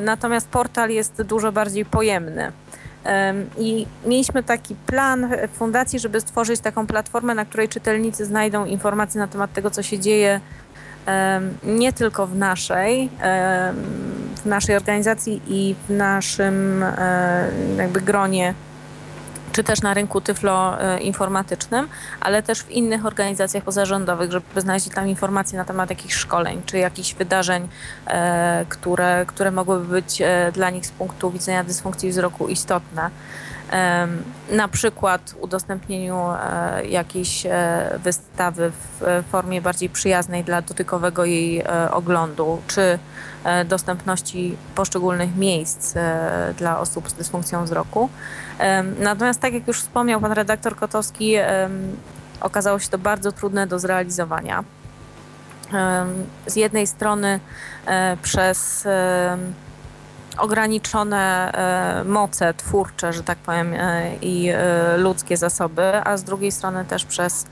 [0.00, 2.52] natomiast portal jest dużo bardziej pojemny.
[3.58, 9.20] I mieliśmy taki plan w fundacji, żeby stworzyć taką platformę, na której czytelnicy znajdą informacje
[9.20, 10.40] na temat tego, co się dzieje
[11.64, 13.10] nie tylko w naszej,
[14.42, 18.54] w naszej organizacji i w naszym e, jakby gronie
[19.52, 21.88] czy też na rynku tyfloinformatycznym,
[22.20, 26.78] ale też w innych organizacjach pozarządowych, żeby znaleźć tam informacje na temat jakichś szkoleń, czy
[26.78, 27.68] jakichś wydarzeń,
[28.06, 33.10] e, które, które mogłyby być e, dla nich z punktu widzenia dysfunkcji wzroku istotne
[34.50, 37.46] na przykład udostępnieniu e, jakiejś
[37.98, 42.98] wystawy w formie bardziej przyjaznej dla dotykowego jej oglądu, czy
[43.64, 45.94] dostępności poszczególnych miejsc
[46.58, 48.08] dla osób z dysfunkcją wzroku.
[48.98, 51.34] Natomiast tak jak już wspomniał pan redaktor Kotowski,
[52.40, 54.64] okazało się to bardzo trudne do zrealizowania.
[56.46, 57.40] Z jednej strony
[57.86, 58.88] e, przez
[60.38, 64.52] ograniczone e, moce twórcze, że tak powiem, e, i
[64.96, 67.46] ludzkie zasoby, a z drugiej strony też przez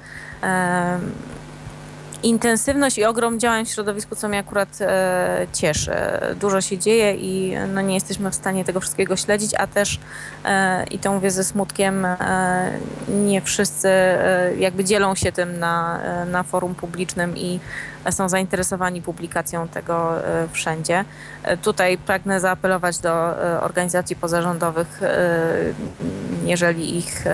[2.23, 5.93] intensywność i ogrom działań w środowisku, co mnie akurat e, cieszy.
[6.41, 9.99] Dużo się dzieje i no, nie jesteśmy w stanie tego wszystkiego śledzić, a też
[10.45, 12.71] e, i to mówię ze smutkiem, e,
[13.09, 17.61] nie wszyscy e, jakby dzielą się tym na, e, na forum publicznym i
[18.11, 21.05] są zainteresowani publikacją tego e, wszędzie.
[21.43, 25.01] E, tutaj pragnę zaapelować do e, organizacji pozarządowych,
[26.45, 27.25] jeżeli ich,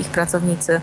[0.00, 0.80] ich pracownicy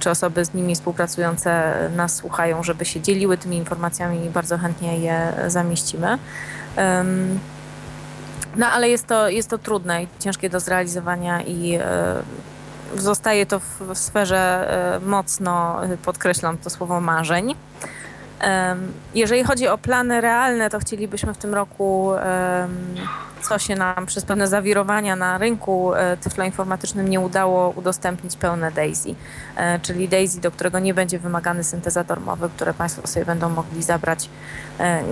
[0.00, 4.98] czy osoby z nimi współpracujące nas słuchają, żeby się dzieliły tymi informacjami i bardzo chętnie
[4.98, 6.18] je zamieścimy.
[8.56, 11.78] No ale jest to, jest to trudne i ciężkie do zrealizowania i
[12.96, 14.70] zostaje to w, w sferze
[15.06, 17.54] mocno, podkreślam to słowo, marzeń.
[19.14, 22.12] Jeżeli chodzi o plany realne, to chcielibyśmy w tym roku
[23.42, 29.14] co się nam przez pewne zawirowania na rynku tyfloinformatycznym nie udało udostępnić pełne DAISY,
[29.82, 34.30] czyli DAISY, do którego nie będzie wymagany syntezator mowy, które Państwo sobie będą mogli zabrać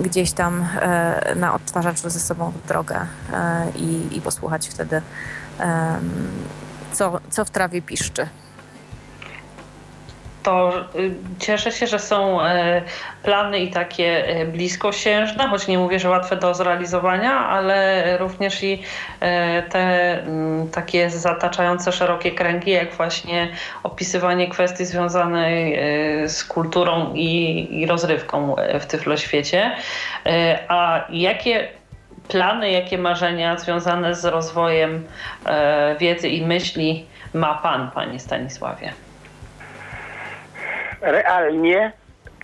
[0.02, 0.68] gdzieś tam
[1.36, 3.06] na odtwarzaczu ze sobą w drogę
[3.76, 5.02] i, i posłuchać wtedy,
[6.92, 8.28] co, co w trawie piszczy
[10.46, 12.82] to y, cieszę się, że są e,
[13.22, 18.82] plany i takie e, bliskosiężne, choć nie mówię, że łatwe do zrealizowania, ale również i
[19.20, 19.78] e, te
[20.22, 23.48] mm, takie zataczające szerokie kręgi, jak właśnie
[23.82, 25.78] opisywanie kwestii związanej
[26.28, 29.76] z kulturą i, i rozrywką w Tyfloświecie.
[30.68, 31.68] A jakie
[32.28, 35.06] plany, jakie marzenia związane z rozwojem
[36.00, 39.05] wiedzy i myśli ma Pan, Panie Stanisławie?
[41.06, 41.92] Realnie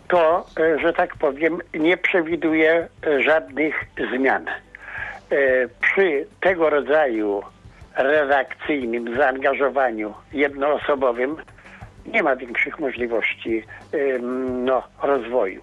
[0.09, 3.85] to, e, że tak powiem, nie przewiduje e, żadnych
[4.15, 4.49] zmian.
[4.49, 4.55] E,
[5.81, 7.43] przy tego rodzaju
[7.97, 11.37] redakcyjnym zaangażowaniu jednoosobowym
[12.07, 13.63] nie ma większych możliwości
[14.65, 15.63] no, rozwoju.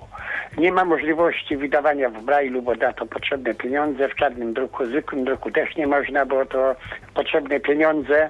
[0.58, 4.10] Nie ma możliwości wydawania w brailu, bo da to potrzebne pieniądze.
[4.10, 6.76] W czarnym druku, zwykłym druku też nie można, bo to
[7.14, 8.30] potrzebne pieniądze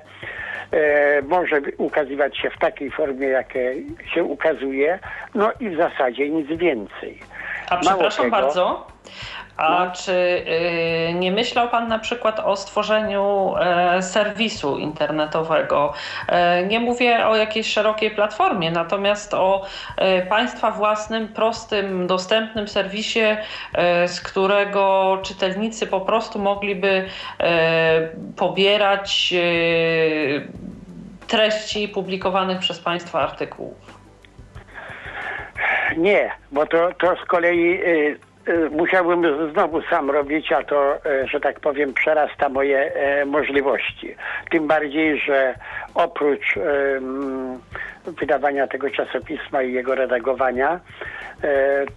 [1.27, 3.75] może ukazywać się w takiej formie, jakie
[4.13, 4.99] się ukazuje,
[5.35, 7.19] no i w zasadzie nic więcej.
[7.69, 8.87] A przepraszam tego, bardzo,
[9.59, 9.91] a no.
[9.91, 10.11] czy
[11.09, 15.93] y, nie myślał Pan na przykład o stworzeniu e, serwisu internetowego?
[16.27, 19.65] E, nie mówię o jakiejś szerokiej platformie, natomiast o
[19.97, 23.19] e, Państwa własnym, prostym, dostępnym serwisie,
[24.07, 27.05] z którego czytelnicy po prostu mogliby
[28.35, 29.33] pobierać
[31.27, 33.99] treści publikowanych przez Państwa artykułów?
[35.97, 38.19] Nie, bo to, to z kolei y,
[38.71, 42.91] musiałbym znowu sam robić, a to, y, że tak powiem, przerasta moje
[43.21, 44.15] y, możliwości.
[44.51, 45.55] Tym bardziej, że
[45.95, 46.55] oprócz
[48.05, 50.79] wydawania tego czasopisma i jego redagowania,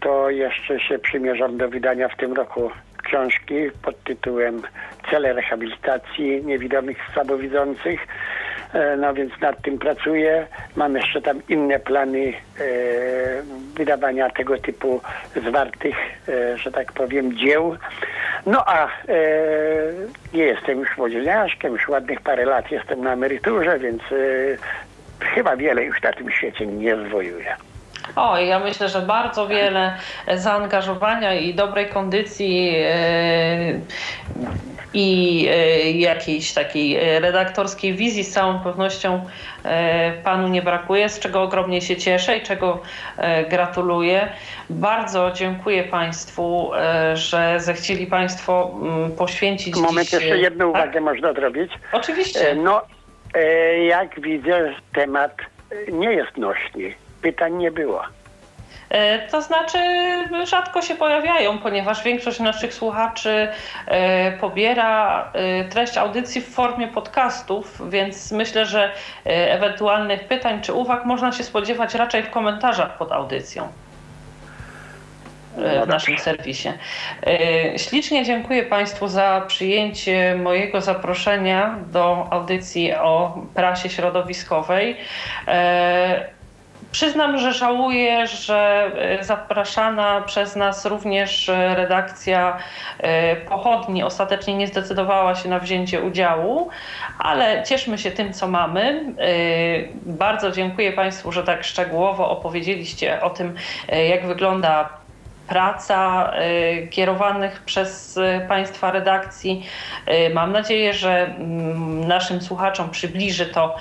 [0.00, 2.70] to jeszcze się przymierzam do wydania w tym roku
[3.02, 4.62] książki pod tytułem
[5.10, 8.06] Cele rehabilitacji niewidomych słabowidzących
[8.98, 10.46] no więc nad tym pracuję.
[10.76, 12.32] Mam jeszcze tam inne plany e,
[13.74, 15.00] wydawania tego typu
[15.48, 15.96] zwartych,
[16.28, 17.76] e, że tak powiem, dzieł.
[18.46, 18.88] No a
[20.34, 24.02] nie jestem już młodzieniaszkiem, już ładnych parę lat jestem na emeryturze, więc
[25.20, 27.56] chyba wiele już na tym świecie nie zwojuję.
[28.16, 29.96] O, ja myślę, że bardzo wiele
[30.36, 32.74] zaangażowania i dobrej kondycji
[34.94, 39.24] i e, jakiejś takiej redaktorskiej wizji z całą pewnością
[39.64, 42.82] e, panu nie brakuje, z czego ogromnie się cieszę i czego
[43.16, 44.28] e, gratuluję.
[44.70, 46.70] Bardzo dziękuję państwu,
[47.14, 50.12] że zechcieli państwo mm, poświęcić Moment, dziś...
[50.12, 50.82] jeszcze jedną tak?
[50.82, 51.72] uwagę można zrobić.
[51.92, 52.54] Oczywiście.
[52.54, 52.82] No,
[53.88, 55.36] jak widzę, temat
[55.92, 56.94] nie jest nośny.
[57.22, 58.02] Pytań nie było.
[58.92, 59.78] E, to znaczy
[60.44, 63.48] rzadko się pojawiają, ponieważ większość naszych słuchaczy
[63.86, 68.92] e, pobiera e, treść audycji w formie podcastów, więc myślę, że
[69.24, 73.68] ewentualnych pytań czy uwag można się spodziewać raczej w komentarzach pod audycją
[75.84, 76.68] w naszym serwisie.
[77.76, 84.96] Ślicznie dziękuję Państwu za przyjęcie mojego zaproszenia do audycji o prasie środowiskowej.
[86.92, 92.58] Przyznam, że żałuję, że e, zapraszana przez nas również e, redakcja
[92.98, 96.68] e, pochodni ostatecznie nie zdecydowała się na wzięcie udziału,
[97.18, 99.14] ale cieszmy się tym, co mamy.
[100.06, 103.54] Bardzo dziękuję Państwu, że tak szczegółowo opowiedzieliście o tym,
[104.08, 104.88] jak wygląda
[105.48, 106.32] praca
[106.90, 108.18] kierowanych przez
[108.48, 109.66] Państwa redakcji.
[110.34, 113.76] Mam nadzieję, że mm, naszym słuchaczom przybliży to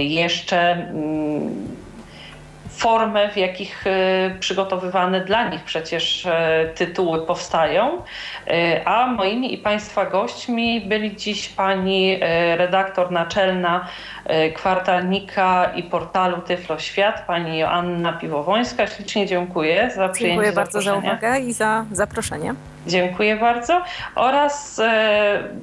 [0.00, 0.86] jeszcze
[2.82, 3.90] formę, w jakich e,
[4.40, 8.02] przygotowywane dla nich przecież e, tytuły powstają.
[8.46, 12.20] E, a moimi i Państwa gośćmi byli dziś pani
[12.56, 13.88] redaktor naczelna
[14.54, 18.86] kwartalnika i portalu Tyflo Świat, pani Joanna Piwowońska.
[18.86, 22.54] Ślicznie dziękuję za przyjęcie Dziękuję bardzo za uwagę i za zaproszenie.
[22.86, 23.82] Dziękuję bardzo.
[24.14, 24.80] Oraz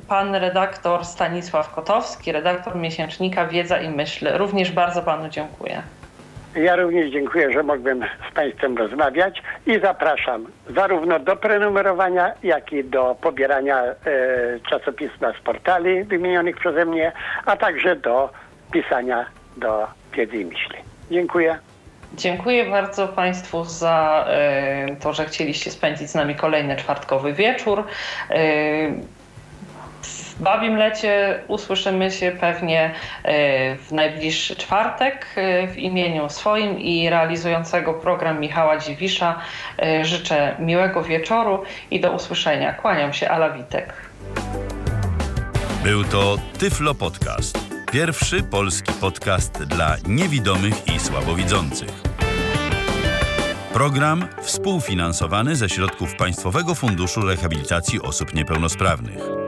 [0.07, 4.27] pan redaktor Stanisław Kotowski, redaktor miesięcznika Wiedza i Myśl.
[4.37, 5.81] Również bardzo panu dziękuję.
[6.55, 10.45] Ja również dziękuję, że mogłem z Państwem rozmawiać i zapraszam
[10.75, 13.95] zarówno do prenumerowania, jak i do pobierania e,
[14.69, 17.11] czasopisma z portali wymienionych przeze mnie,
[17.45, 18.29] a także do
[18.71, 19.25] pisania
[19.57, 20.75] do wiedzy i myśli.
[21.11, 21.59] Dziękuję.
[22.13, 27.83] Dziękuję bardzo Państwu za e, to, że chcieliście spędzić z nami kolejny czwartkowy wieczór.
[30.39, 32.91] E, Babim Lecie usłyszymy się pewnie
[33.87, 35.35] w najbliższy czwartek
[35.73, 39.39] w imieniu swoim i realizującego program Michała Dziwisza.
[40.01, 42.73] Życzę miłego wieczoru i do usłyszenia.
[42.73, 43.93] Kłaniam się, Ala Witek.
[45.83, 47.59] Był to Tyflo Podcast.
[47.91, 51.89] Pierwszy polski podcast dla niewidomych i słabowidzących.
[53.73, 59.38] Program współfinansowany ze środków Państwowego Funduszu Rehabilitacji Osób Niepełnosprawnych.